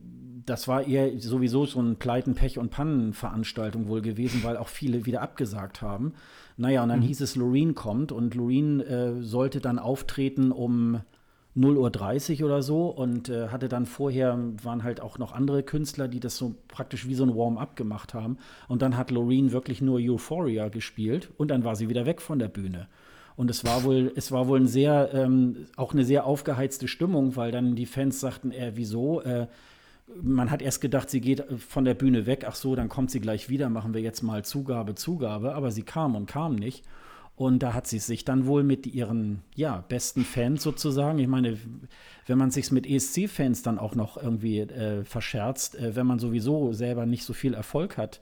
[0.47, 5.05] das war eher sowieso so ein Pleiten, Pech und Pannenveranstaltung wohl gewesen, weil auch viele
[5.05, 6.15] wieder abgesagt haben.
[6.57, 7.05] Naja, und dann mhm.
[7.05, 11.01] hieß es, Loreen kommt und Loreen äh, sollte dann auftreten um
[11.59, 16.07] 0.30 Uhr oder so und äh, hatte dann vorher, waren halt auch noch andere Künstler,
[16.07, 18.39] die das so praktisch wie so ein Warm-up gemacht haben.
[18.69, 22.39] Und dann hat Loreen wirklich nur Euphoria gespielt und dann war sie wieder weg von
[22.39, 22.87] der Bühne.
[23.37, 27.37] Und es war wohl, es war wohl ein sehr, ähm, auch eine sehr aufgeheizte Stimmung,
[27.37, 29.21] weil dann die Fans sagten, äh, wieso?
[29.23, 29.47] Äh,
[30.23, 32.45] man hat erst gedacht, sie geht von der Bühne weg.
[32.49, 35.55] Ach so, dann kommt sie gleich wieder, machen wir jetzt mal Zugabe, Zugabe.
[35.55, 36.85] Aber sie kam und kam nicht.
[37.39, 41.57] Und da hat sie sich dann wohl mit ihren ja, besten Fans sozusagen, ich meine,
[42.27, 46.73] wenn man sich mit ESC-Fans dann auch noch irgendwie äh, verscherzt, äh, wenn man sowieso
[46.73, 48.21] selber nicht so viel Erfolg hat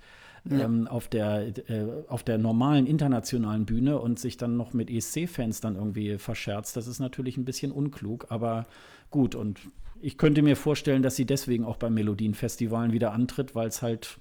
[0.50, 0.60] ja.
[0.60, 5.62] ähm, auf, der, äh, auf der normalen internationalen Bühne und sich dann noch mit ESC-Fans
[5.62, 8.66] dann irgendwie verscherzt, das ist natürlich ein bisschen unklug, aber
[9.10, 9.34] gut.
[9.34, 9.60] Und
[10.02, 14.18] ich könnte mir vorstellen, dass sie deswegen auch bei Melodienfestivalen wieder antritt, weil es halt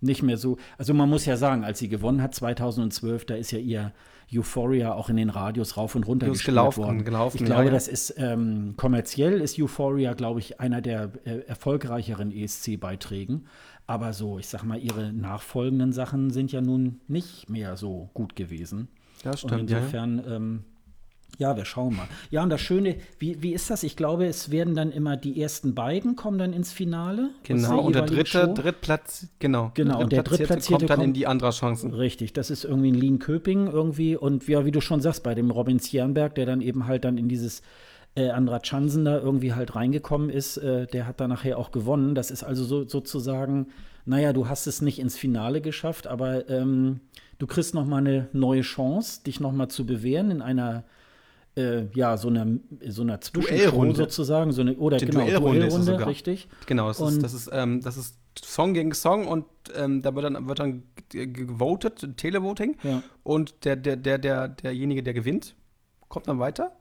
[0.00, 3.50] nicht mehr so, also man muss ja sagen, als sie gewonnen hat 2012, da ist
[3.50, 3.92] ja ihr
[4.32, 7.04] Euphoria auch in den Radios rauf und runter gelaufen, worden.
[7.04, 7.72] Gelaufen, ich glaube, ja, ja.
[7.72, 13.46] das ist ähm, kommerziell ist Euphoria, glaube ich, einer der äh, erfolgreicheren ESC-Beiträgen.
[13.86, 18.34] Aber so, ich sag mal, ihre nachfolgenden Sachen sind ja nun nicht mehr so gut
[18.34, 18.88] gewesen.
[19.24, 19.52] Ja, stimmt.
[19.52, 20.36] Und insofern ja.
[20.36, 20.64] ähm,
[21.38, 22.08] ja, wir schauen mal.
[22.30, 23.82] Ja, und das Schöne, wie, wie ist das?
[23.82, 27.30] Ich glaube, es werden dann immer die ersten beiden kommen dann ins Finale.
[27.42, 28.54] Genau, und der dritte, Show.
[28.54, 29.70] Drittplatz, genau.
[29.74, 31.92] Genau, und der Drittplatzierte kommt dann in die andere Chancen.
[31.92, 34.16] Richtig, das ist irgendwie in Lien-Köping irgendwie.
[34.16, 37.18] Und ja, wie du schon sagst, bei dem Robin Stjernberg, der dann eben halt dann
[37.18, 37.60] in dieses
[38.14, 42.14] äh, Andra Chansen da irgendwie halt reingekommen ist, äh, der hat dann nachher auch gewonnen.
[42.14, 43.66] Das ist also so, sozusagen,
[44.06, 47.00] naja, du hast es nicht ins Finale geschafft, aber ähm,
[47.38, 50.84] du kriegst noch mal eine neue Chance, dich noch mal zu bewähren in einer
[51.56, 52.46] äh, ja, so einer
[52.88, 56.48] so einer Zwischenshow sozusagen, so eine, oder Die genau, Duellrunde, Duellrunde richtig.
[56.66, 60.24] Genau, das ist, das ist, ähm, das ist Song gegen Song und ähm, da wird
[60.24, 62.76] dann, wird dann gewotet, Televoting.
[62.82, 63.02] Ja.
[63.22, 65.56] Und der, der, der, der, derjenige, der gewinnt,
[66.08, 66.72] kommt dann weiter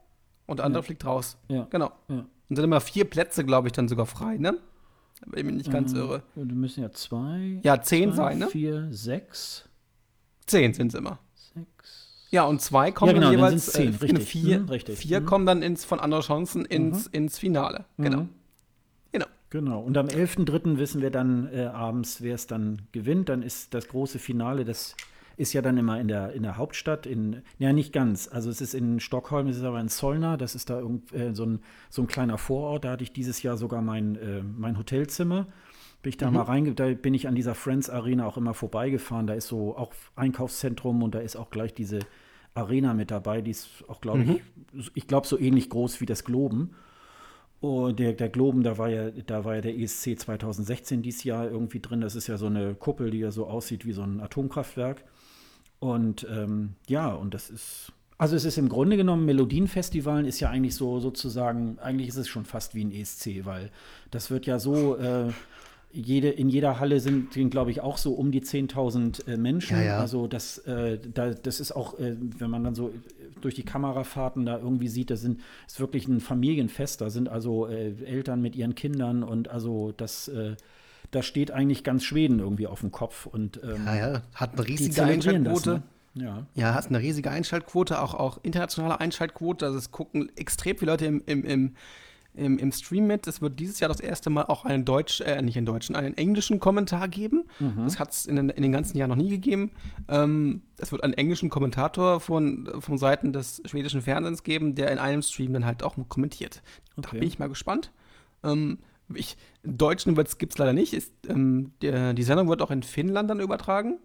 [0.45, 0.85] und der andere ja.
[0.85, 1.37] fliegt raus.
[1.47, 1.67] Ja.
[1.69, 1.91] Genau.
[2.07, 4.57] Und sind immer vier Plätze, glaube ich, dann sogar frei, ne?
[5.25, 6.23] Wenn ich mich nicht ganz ähm, irre.
[6.35, 7.61] Wir müssen ja zwei.
[7.63, 8.47] Ja, zehn zwei, sein, ne?
[8.47, 9.67] Vier, sechs.
[10.45, 11.19] Zehn sind es immer.
[12.35, 14.27] Ja, und zwei kommen ja, genau, dann jeweils zehn, äh, richtig.
[14.27, 14.99] Vier, mhm, richtig.
[14.99, 15.25] vier mhm.
[15.25, 17.13] kommen dann ins, von anderen Chancen ins, mhm.
[17.13, 17.85] ins Finale.
[17.97, 18.23] Genau.
[18.23, 18.29] Mhm.
[19.13, 19.25] Genau.
[19.51, 19.79] Genau.
[19.79, 20.77] Und am 11.3.
[20.77, 23.29] wissen wir dann äh, abends, wer es dann gewinnt.
[23.29, 24.97] Dann ist das große Finale, das
[25.37, 28.59] ist ja dann immer in der, in der Hauptstadt, in, ja nicht ganz, also es
[28.59, 31.59] ist in Stockholm, es ist aber in Solna, das ist da irgend, äh, so, ein,
[31.89, 35.47] so ein kleiner Vorort, da hatte ich dieses Jahr sogar mein, äh, mein Hotelzimmer
[36.05, 36.35] bin ich da mhm.
[36.35, 39.25] mal reinge, da bin ich an dieser Friends Arena auch immer vorbeigefahren.
[39.25, 41.97] Da ist so auch Einkaufszentrum und da ist auch gleich diese
[42.55, 43.41] Arena mit dabei.
[43.41, 44.39] Die ist auch, glaube mhm.
[44.73, 46.71] ich, ich glaube so ähnlich groß wie das Globen.
[47.61, 51.49] Und der, der Globen, da war ja, da war ja der ESC 2016 dieses Jahr
[51.49, 52.01] irgendwie drin.
[52.01, 55.03] Das ist ja so eine Kuppel, die ja so aussieht wie so ein Atomkraftwerk.
[55.79, 60.49] Und ähm, ja, und das ist, also es ist im Grunde genommen, Melodienfestivalen ist ja
[60.49, 63.71] eigentlich so sozusagen, eigentlich ist es schon fast wie ein ESC, weil
[64.11, 65.31] das wird ja so, äh,
[65.95, 69.77] jede, in jeder Halle sind, glaube ich, auch so um die 10.000 äh, Menschen.
[69.77, 69.99] Ja, ja.
[69.99, 72.91] Also das, äh, da, das ist auch, äh, wenn man dann so
[73.41, 77.01] durch die Kamerafahrten da irgendwie sieht, das sind, ist wirklich ein Familienfest.
[77.01, 80.55] Da sind also äh, Eltern mit ihren Kindern und also das äh,
[81.11, 83.25] da steht eigentlich ganz Schweden irgendwie auf dem Kopf.
[83.25, 85.81] Und, ähm, ja, ja, hat eine riesige Einschaltquote.
[86.13, 86.23] Das, ne?
[86.25, 86.45] ja.
[86.55, 89.65] ja, hat eine riesige Einschaltquote, auch, auch internationale Einschaltquote.
[89.65, 91.75] Also es gucken extrem viele Leute im, im, im,
[92.35, 93.27] im, im Stream mit.
[93.27, 96.15] Es wird dieses Jahr das erste Mal auch einen Deutsch, äh, nicht einen deutschen, einen
[96.17, 97.45] englischen Kommentar geben.
[97.59, 97.83] Mhm.
[97.83, 99.71] Das hat es in, in, den ganzen Jahren noch nie gegeben.
[100.07, 104.99] Ähm, es wird einen englischen Kommentator von, von Seiten des schwedischen Fernsehens geben, der in
[104.99, 106.61] einem Stream dann halt auch kommentiert.
[106.97, 107.07] Okay.
[107.11, 107.91] Da bin ich mal gespannt.
[108.43, 108.79] Ähm,
[109.13, 110.93] ich, Deutschen gibt es leider nicht.
[110.93, 113.99] Ist, ähm, der, die Sendung wird auch in Finnland dann übertragen.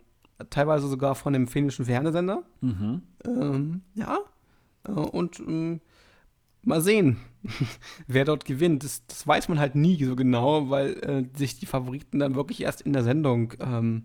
[0.51, 2.43] Teilweise sogar von dem finnischen Fernsehsender.
[2.61, 3.03] Mhm.
[3.25, 4.19] Ähm, ja.
[4.87, 5.81] Äh, und ähm,
[6.63, 7.19] mal sehen,
[8.07, 8.85] wer dort gewinnt.
[8.85, 12.63] Das, das, weiß man halt nie so genau, weil äh, sich die Favoriten dann wirklich
[12.63, 14.05] erst in der Sendung ähm,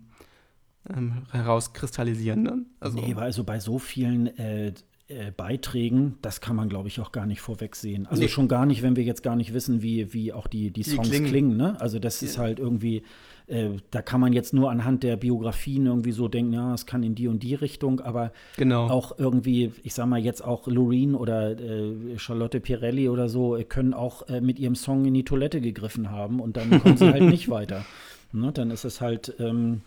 [0.88, 2.42] ähm, herauskristallisieren.
[2.42, 2.64] Ne?
[2.80, 4.72] Also, nee, also bei so vielen äh,
[5.08, 8.06] äh, Beiträgen, das kann man, glaube ich, auch gar nicht vorwegsehen.
[8.06, 8.28] Also nee.
[8.28, 11.08] schon gar nicht, wenn wir jetzt gar nicht wissen, wie, wie auch die, die Songs
[11.08, 11.30] die klingen.
[11.30, 11.80] klingen ne?
[11.80, 13.02] Also das ist halt irgendwie,
[13.48, 17.02] äh, da kann man jetzt nur anhand der Biografien irgendwie so denken, ja, es kann
[17.02, 18.88] in die und die Richtung, aber genau.
[18.88, 23.64] auch irgendwie, ich sag mal jetzt auch Loreen oder äh, Charlotte Pirelli oder so, äh,
[23.64, 27.10] können auch äh, mit ihrem Song in die Toilette gegriffen haben und dann kommen sie
[27.10, 27.84] halt nicht weiter.
[28.32, 28.52] Ne?
[28.52, 29.82] Dann ist es halt, ähm,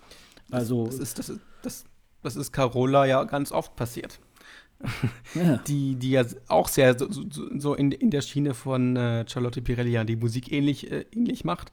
[0.52, 0.86] also.
[0.86, 1.86] Das, das, ist, das, ist, das,
[2.24, 4.20] das ist Carola ja ganz oft passiert
[5.36, 5.58] ja.
[5.68, 7.10] die, die ja auch sehr so,
[7.58, 11.44] so in, in der Schiene von äh, Charlotte Pirelli ja die Musik ähnlich, äh, ähnlich
[11.44, 11.72] macht.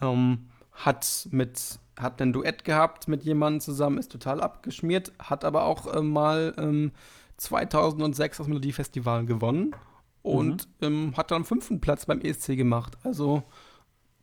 [0.00, 0.46] Ähm,
[0.76, 5.92] hat mit hat ein Duett gehabt mit jemandem zusammen, ist total abgeschmiert, hat aber auch
[5.94, 6.92] äh, mal ähm,
[7.38, 9.74] 2006 das Melodiefestival gewonnen
[10.22, 10.86] und mhm.
[10.86, 12.98] ähm, hat dann fünften Platz beim ESC gemacht.
[13.02, 13.44] Also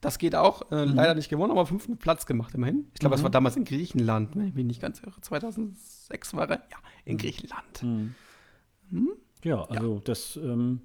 [0.01, 0.71] das geht auch.
[0.71, 0.95] Äh, mhm.
[0.95, 2.87] Leider nicht gewonnen, aber fünften Platz gemacht immerhin.
[2.93, 3.17] Ich glaube, mhm.
[3.17, 5.19] das war damals in Griechenland, wenn ich mich nicht ganz irre.
[5.21, 6.57] 2006 war er.
[6.57, 7.19] Ja, in mhm.
[7.19, 7.83] Griechenland.
[7.83, 8.15] Mhm.
[8.91, 9.09] Hm?
[9.43, 10.01] Ja, also ja.
[10.03, 10.81] das, ähm,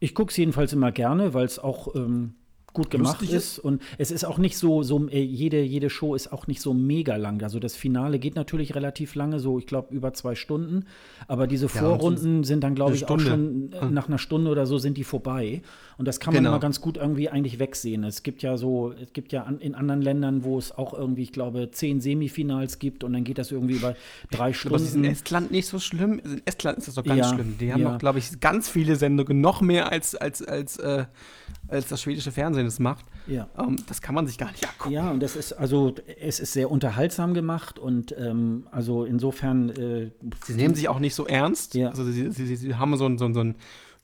[0.00, 2.34] ich gucke es jedenfalls immer gerne, weil es auch ähm,
[2.72, 3.32] gut gemacht ist.
[3.32, 3.58] ist.
[3.58, 6.74] Und es ist auch nicht so, so äh, jede, jede Show ist auch nicht so
[6.74, 7.42] mega lang.
[7.42, 10.86] Also das Finale geht natürlich relativ lange, so ich glaube über zwei Stunden.
[11.28, 13.24] Aber diese Vorrunden ja, sind dann, glaube ich, Stunde.
[13.24, 15.62] auch schon äh, nach einer Stunde oder so sind die vorbei.
[15.98, 16.54] Und das kann man genau.
[16.54, 18.04] immer ganz gut irgendwie eigentlich wegsehen.
[18.04, 21.24] Es gibt ja so, es gibt ja an, in anderen Ländern, wo es auch irgendwie,
[21.24, 23.94] ich glaube, zehn Semifinals gibt und dann geht das irgendwie über
[24.30, 24.76] drei Stunden.
[24.76, 26.18] Aber ist in Estland nicht so schlimm.
[26.24, 27.56] In Estland ist das doch ganz ja, schlimm.
[27.60, 27.92] Die haben ja.
[27.92, 31.04] noch, glaube ich, ganz viele Sendungen, noch mehr als, als, als, äh,
[31.70, 33.04] als das schwedische Fernsehen es macht.
[33.26, 33.48] Ja.
[33.58, 34.92] Ähm, das kann man sich gar nicht angucken.
[34.92, 39.70] Ja, und das ist also, es ist sehr unterhaltsam gemacht und ähm, also insofern.
[39.70, 40.10] Äh,
[40.44, 41.74] sie nehmen sich auch nicht so ernst.
[41.74, 41.88] Ja.
[41.90, 43.52] Also sie, sie, sie haben so, so, so,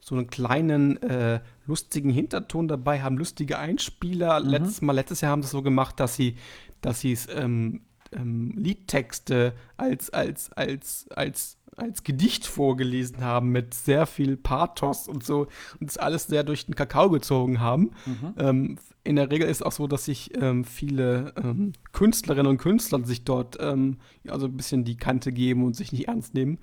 [0.00, 4.40] so einen kleinen äh, lustigen Hinterton dabei, haben lustige Einspieler.
[4.40, 4.48] Mhm.
[4.48, 6.36] Letztes Mal, letztes Jahr haben sie es so gemacht, dass sie,
[6.80, 13.74] dass sie es ähm, ähm, Liedtexte als, als, als, als als Gedicht vorgelesen haben mit
[13.74, 15.48] sehr viel Pathos und so
[15.78, 17.92] und das alles sehr durch den Kakao gezogen haben.
[18.06, 18.34] Mhm.
[18.38, 22.58] Ähm, in der Regel ist es auch so, dass sich ähm, viele ähm, Künstlerinnen und
[22.58, 26.34] Künstler sich dort ähm, ja, so ein bisschen die Kante geben und sich nicht ernst
[26.34, 26.58] nehmen.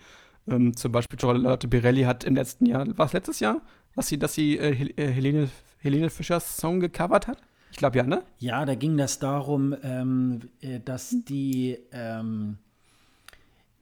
[0.47, 3.61] Ähm, zum Beispiel Charlotte Pirelli hat im letzten Jahr, war es letztes Jahr,
[3.95, 7.37] dass sie, dass sie äh, äh, Helene, Helene Fischers Song gecovert hat?
[7.71, 8.23] Ich glaube ja, ne?
[8.39, 12.57] Ja, da ging das darum, ähm, äh, dass die ähm,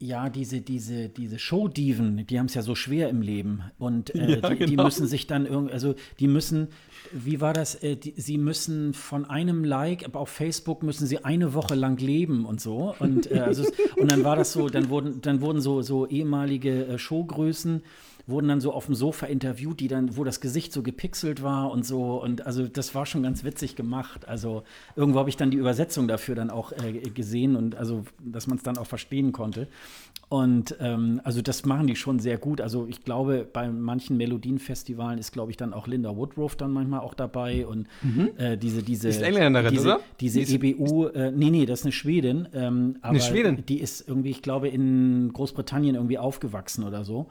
[0.01, 3.61] ja, diese, diese, diese Showdiven, die haben es ja so schwer im Leben.
[3.77, 4.69] Und äh, ja, die, genau.
[4.69, 6.69] die, müssen sich dann irgendwie, also die müssen,
[7.11, 11.23] wie war das, äh, die, sie müssen von einem Like, aber auf Facebook müssen sie
[11.23, 12.95] eine Woche lang leben und so.
[12.97, 13.63] Und, äh, also,
[13.95, 17.83] und dann war das so, dann wurden, dann wurden so, so ehemalige äh, Showgrößen
[18.27, 21.71] wurden dann so auf dem Sofa interviewt, die dann, wo das Gesicht so gepixelt war
[21.71, 22.21] und so.
[22.21, 24.27] Und also das war schon ganz witzig gemacht.
[24.27, 24.63] Also
[24.95, 28.57] irgendwo habe ich dann die Übersetzung dafür dann auch äh, gesehen und also, dass man
[28.57, 29.67] es dann auch verstehen konnte.
[30.29, 32.61] Und ähm, also das machen die schon sehr gut.
[32.61, 37.01] Also ich glaube, bei manchen Melodienfestivalen ist, glaube ich, dann auch Linda Woodruff dann manchmal
[37.01, 38.29] auch dabei und mhm.
[38.37, 39.99] äh, diese, diese, ist Engländerin, diese, oder?
[40.21, 42.47] diese EBU, äh, nee, nee, das ist eine Schwedin.
[42.53, 43.65] Ähm, aber eine Schwedin?
[43.65, 47.27] Die ist irgendwie, ich glaube, in Großbritannien irgendwie aufgewachsen oder so.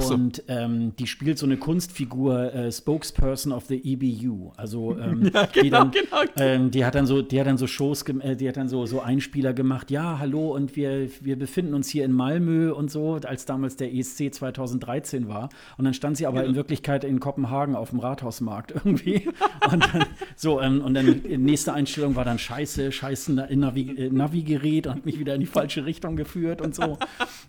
[0.00, 0.14] So.
[0.14, 4.52] Und ähm, die spielt so eine Kunstfigur, äh, Spokesperson of the EBU.
[4.56, 6.22] Also ähm, ja, genau, die, dann, genau.
[6.36, 8.86] Ähm, die hat dann so, die hat dann so Shows, äh, die hat dann so,
[8.86, 9.90] so Einspieler gemacht.
[9.90, 13.92] Ja, hallo und wir, wir befinden uns hier in Malmö und so, als damals der
[13.92, 15.50] ESC 2013 war.
[15.76, 16.48] Und dann stand sie aber ja.
[16.48, 19.28] in Wirklichkeit in Kopenhagen auf dem Rathausmarkt irgendwie.
[19.70, 20.04] und dann,
[20.36, 25.06] so ähm, und dann nächste Einstellung war dann Scheiße, Scheiße Navi, äh, Navigerät und hat
[25.06, 26.98] mich wieder in die falsche Richtung geführt und so.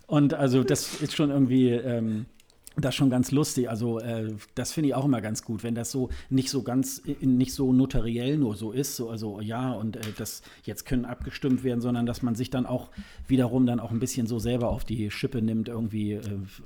[0.06, 2.26] Und also das ist schon irgendwie ähm,
[2.76, 3.70] das ist schon ganz lustig.
[3.70, 7.02] Also, äh, das finde ich auch immer ganz gut, wenn das so nicht so ganz,
[7.20, 8.96] nicht so notariell nur so ist.
[8.96, 12.66] So, also, ja, und äh, das jetzt können abgestimmt werden, sondern dass man sich dann
[12.66, 12.90] auch
[13.28, 16.14] wiederum dann auch ein bisschen so selber auf die Schippe nimmt, irgendwie.
[16.14, 16.18] Äh,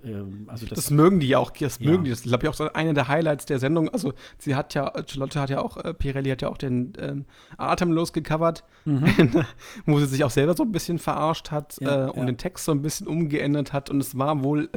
[0.04, 1.90] äh also das, das, mögen die auch, das ja.
[1.90, 2.10] mögen die.
[2.10, 3.90] Das ist, glaube ich, auch eine der Highlights der Sendung.
[3.90, 7.26] Also, sie hat ja, Charlotte hat ja auch, äh, Pirelli hat ja auch den ähm,
[7.58, 9.44] Atemlos gecovert, mhm.
[9.86, 12.24] wo sie sich auch selber so ein bisschen verarscht hat ja, äh, und ja.
[12.24, 13.90] den Text so ein bisschen umgeändert hat.
[13.90, 14.70] Und es war wohl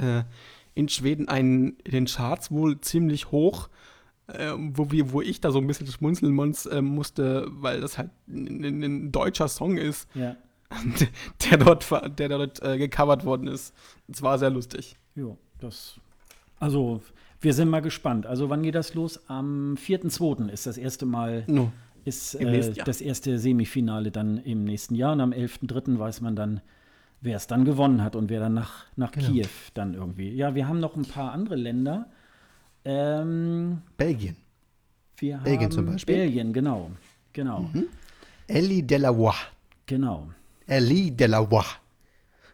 [0.74, 3.70] in Schweden ein, in den Charts wohl ziemlich hoch,
[4.28, 7.98] äh, wo, wir, wo ich da so ein bisschen schmunzeln muss, äh, musste, weil das
[7.98, 10.36] halt ein, ein deutscher Song ist, ja.
[11.52, 11.86] der dort,
[12.18, 13.74] der dort äh, gecovert worden ist.
[14.08, 14.96] Es war sehr lustig.
[15.16, 16.00] Ja, das.
[16.60, 17.02] Also,
[17.42, 18.26] wir sind mal gespannt.
[18.26, 19.20] Also, wann geht das los?
[19.28, 20.48] Am 4.2.
[20.50, 21.44] ist das erste Mal.
[21.48, 21.72] No.
[22.04, 26.00] Ist äh, das erste Semifinale dann im nächsten Jahr und am 11.3.
[26.00, 26.62] weiß man dann,
[27.22, 29.28] wer es dann gewonnen hat und wer dann nach, nach genau.
[29.28, 30.32] Kiew dann irgendwie.
[30.32, 32.10] Ja, wir haben noch ein paar andere Länder.
[32.84, 34.36] Ähm, Belgien.
[35.16, 36.16] Belgien zum Beispiel.
[36.16, 36.90] Belgien, genau.
[37.32, 37.70] genau.
[37.74, 37.88] Mhm.
[38.48, 39.36] Ellie Delavoye.
[39.86, 40.30] Genau.
[40.66, 41.64] Ellie Delavoye.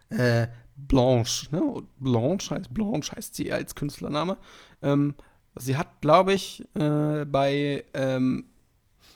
[0.09, 1.81] Äh, Blanche, ne?
[1.97, 4.37] Blanche heißt, Blanche heißt sie als Künstlername.
[4.81, 5.15] Ähm,
[5.55, 8.45] sie hat, glaube ich, äh, bei ähm,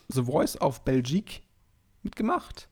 [0.08, 1.41] The Voice of Belgique
[2.04, 2.70] mitgemacht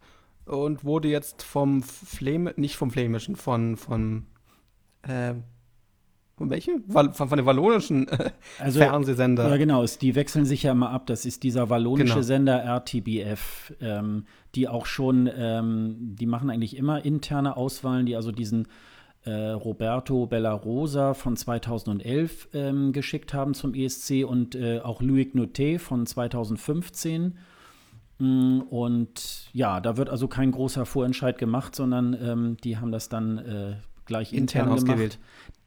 [0.49, 4.25] und wurde jetzt vom Flame, nicht vom Flämischen, von, von,
[5.03, 5.33] äh,
[6.37, 6.83] von welchem?
[6.89, 9.49] Von, von dem wallonischen äh, also, Fernsehsender.
[9.49, 9.85] Ja, genau.
[9.85, 11.05] Die wechseln sich ja immer ab.
[11.05, 12.21] Das ist dieser wallonische genau.
[12.21, 14.25] Sender RTBF, ähm,
[14.55, 18.67] die auch schon, ähm, die machen eigentlich immer interne Auswahlen, die also diesen
[19.25, 25.77] äh, Roberto Bellarosa von 2011 ähm, geschickt haben zum ESC und äh, auch Louis Noté
[25.77, 27.37] von 2015 Mm,
[28.19, 33.37] und ja, da wird also kein großer Vorentscheid gemacht, sondern ähm, die haben das dann
[33.37, 35.19] äh, gleich intern, intern ausgewählt.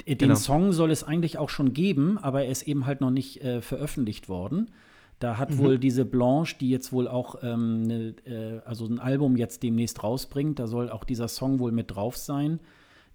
[0.07, 0.35] Den genau.
[0.35, 3.63] Song soll es eigentlich auch schon geben, aber er ist eben halt noch nicht äh,
[3.63, 4.71] veröffentlicht worden.
[5.19, 5.59] Da hat mhm.
[5.59, 10.03] wohl diese Blanche, die jetzt wohl auch ähm, ne, äh, also ein Album jetzt demnächst
[10.03, 12.61] rausbringt, da soll auch dieser Song wohl mit drauf sein.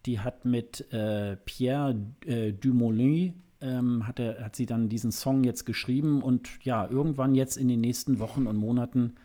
[0.05, 5.43] Die hat mit äh, Pierre äh, Dumoulin ähm, hat, er, hat sie dann diesen Song
[5.43, 9.15] jetzt geschrieben und ja, irgendwann jetzt in den nächsten Wochen und Monaten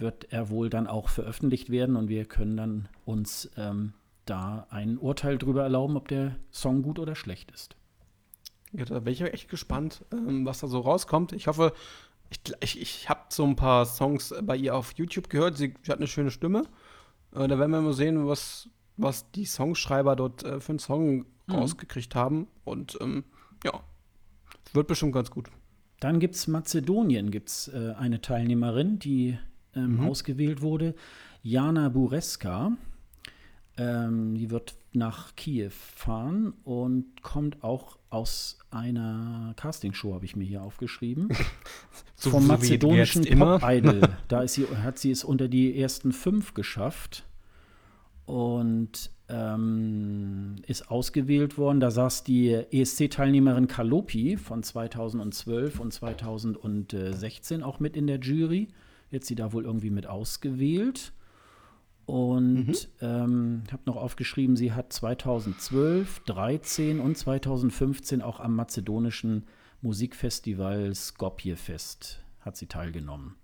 [0.00, 3.92] wird er wohl dann auch veröffentlicht werden und wir können dann uns ähm,
[4.24, 7.76] da ein Urteil darüber erlauben, ob der Song gut oder schlecht ist.
[8.72, 11.32] Ja, da bin ich echt gespannt, ähm, was da so rauskommt.
[11.32, 11.72] Ich hoffe,
[12.30, 15.56] ich, ich, ich habe so ein paar Songs bei ihr auf YouTube gehört.
[15.56, 16.62] Sie, sie hat eine schöne Stimme.
[17.34, 21.26] Äh, da werden wir mal sehen, was, was die Songschreiber dort äh, für einen Song
[21.46, 21.54] mhm.
[21.54, 22.46] rausgekriegt haben.
[22.64, 23.24] Und ähm,
[23.64, 23.80] ja,
[24.72, 25.50] wird bestimmt ganz gut.
[25.98, 29.38] Dann gibt es Mazedonien, gibt es äh, eine Teilnehmerin, die
[29.74, 30.08] ähm, mhm.
[30.08, 30.94] ausgewählt wurde.
[31.42, 32.72] Jana Bureska.
[33.76, 40.44] Ähm, die wird nach Kiew fahren und kommt auch aus einer Castingshow, habe ich mir
[40.44, 41.28] hier aufgeschrieben.
[42.16, 44.00] so, Vom mazedonischen Pop-Idol.
[44.28, 47.24] da ist sie, hat sie es unter die ersten fünf geschafft
[48.26, 51.78] und ähm, ist ausgewählt worden.
[51.78, 58.68] Da saß die ESC-Teilnehmerin Kalopi von 2012 und 2016 auch mit in der Jury.
[59.10, 61.12] Jetzt sie da wohl irgendwie mit ausgewählt.
[62.06, 62.74] Und mhm.
[63.00, 69.44] ähm, habe noch aufgeschrieben, sie hat 2012, 13 und 2015 auch am mazedonischen
[69.80, 73.36] Musikfestival Skopje Fest hat sie teilgenommen.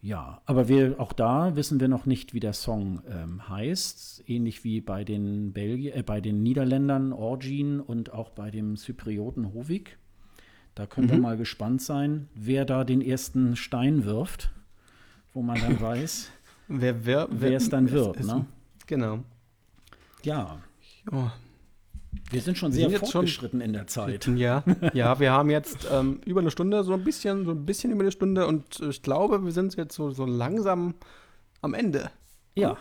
[0.00, 4.24] Ja, aber wir, auch da wissen wir noch nicht, wie der Song ähm, heißt.
[4.28, 9.54] Ähnlich wie bei den, Belgi äh, bei den Niederländern Orgin und auch bei dem Zyprioten
[9.54, 9.96] Hovig.
[10.74, 11.12] Da können mhm.
[11.12, 14.50] wir mal gespannt sein, wer da den ersten Stein wirft,
[15.32, 16.30] wo man dann weiß,
[16.68, 18.16] wer, wer, wer, es dann wird.
[18.16, 18.46] Ist, ne?
[18.86, 19.20] Genau.
[20.22, 20.58] Ja.
[21.12, 21.30] Oh.
[22.30, 24.26] Wir sind schon sehr sind fortgeschritten schon, in der Zeit.
[24.36, 27.92] Ja, ja wir haben jetzt ähm, über eine Stunde, so ein bisschen, so ein bisschen
[27.92, 30.94] über eine Stunde und ich glaube, wir sind jetzt so, so langsam
[31.60, 32.10] am Ende.
[32.54, 32.76] Ja.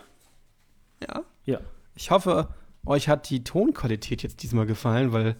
[1.02, 1.24] Ja?
[1.46, 1.60] Ja.
[1.96, 2.50] Ich hoffe,
[2.86, 5.36] euch hat die Tonqualität jetzt diesmal gefallen, weil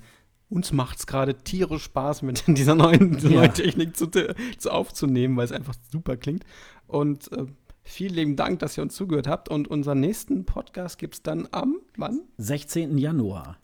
[0.50, 3.30] uns macht es gerade tierisch Spaß, mit dieser neuen, ja.
[3.30, 6.44] neuen Technik zu, zu, aufzunehmen, weil es einfach super klingt.
[6.88, 7.46] Und äh,
[7.84, 9.50] vielen lieben Dank, dass ihr uns zugehört habt.
[9.50, 12.22] Und unseren nächsten Podcast gibt es dann am, wann?
[12.38, 12.98] 16.
[12.98, 13.58] Januar.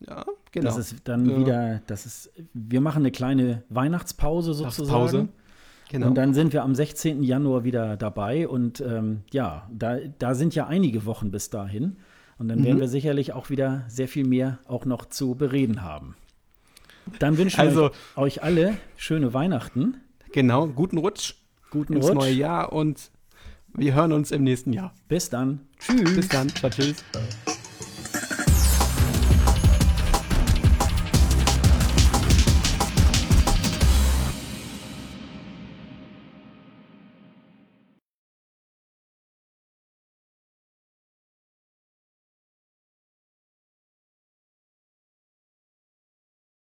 [0.00, 0.66] Ja, genau.
[0.66, 1.38] Das ist dann ja.
[1.38, 4.88] wieder, das ist, wir machen eine kleine Weihnachtspause sozusagen.
[4.88, 5.28] Pause.
[5.88, 6.08] Genau.
[6.08, 7.22] Und dann sind wir am 16.
[7.22, 8.48] Januar wieder dabei.
[8.48, 11.96] Und ähm, ja, da, da sind ja einige Wochen bis dahin.
[12.38, 12.64] Und dann mhm.
[12.64, 16.16] werden wir sicherlich auch wieder sehr viel mehr auch noch zu bereden haben.
[17.18, 20.00] Dann wünschen also, wir euch alle schöne Weihnachten.
[20.32, 21.34] Genau, guten Rutsch.
[21.70, 22.14] Guten ins Rutsch.
[22.14, 23.10] neue Jahr und
[23.74, 24.92] wir hören uns im nächsten Jahr.
[25.08, 25.60] Bis dann.
[25.78, 26.16] Tschüss.
[26.16, 26.48] Bis dann.
[26.48, 27.04] Ciao, tschüss.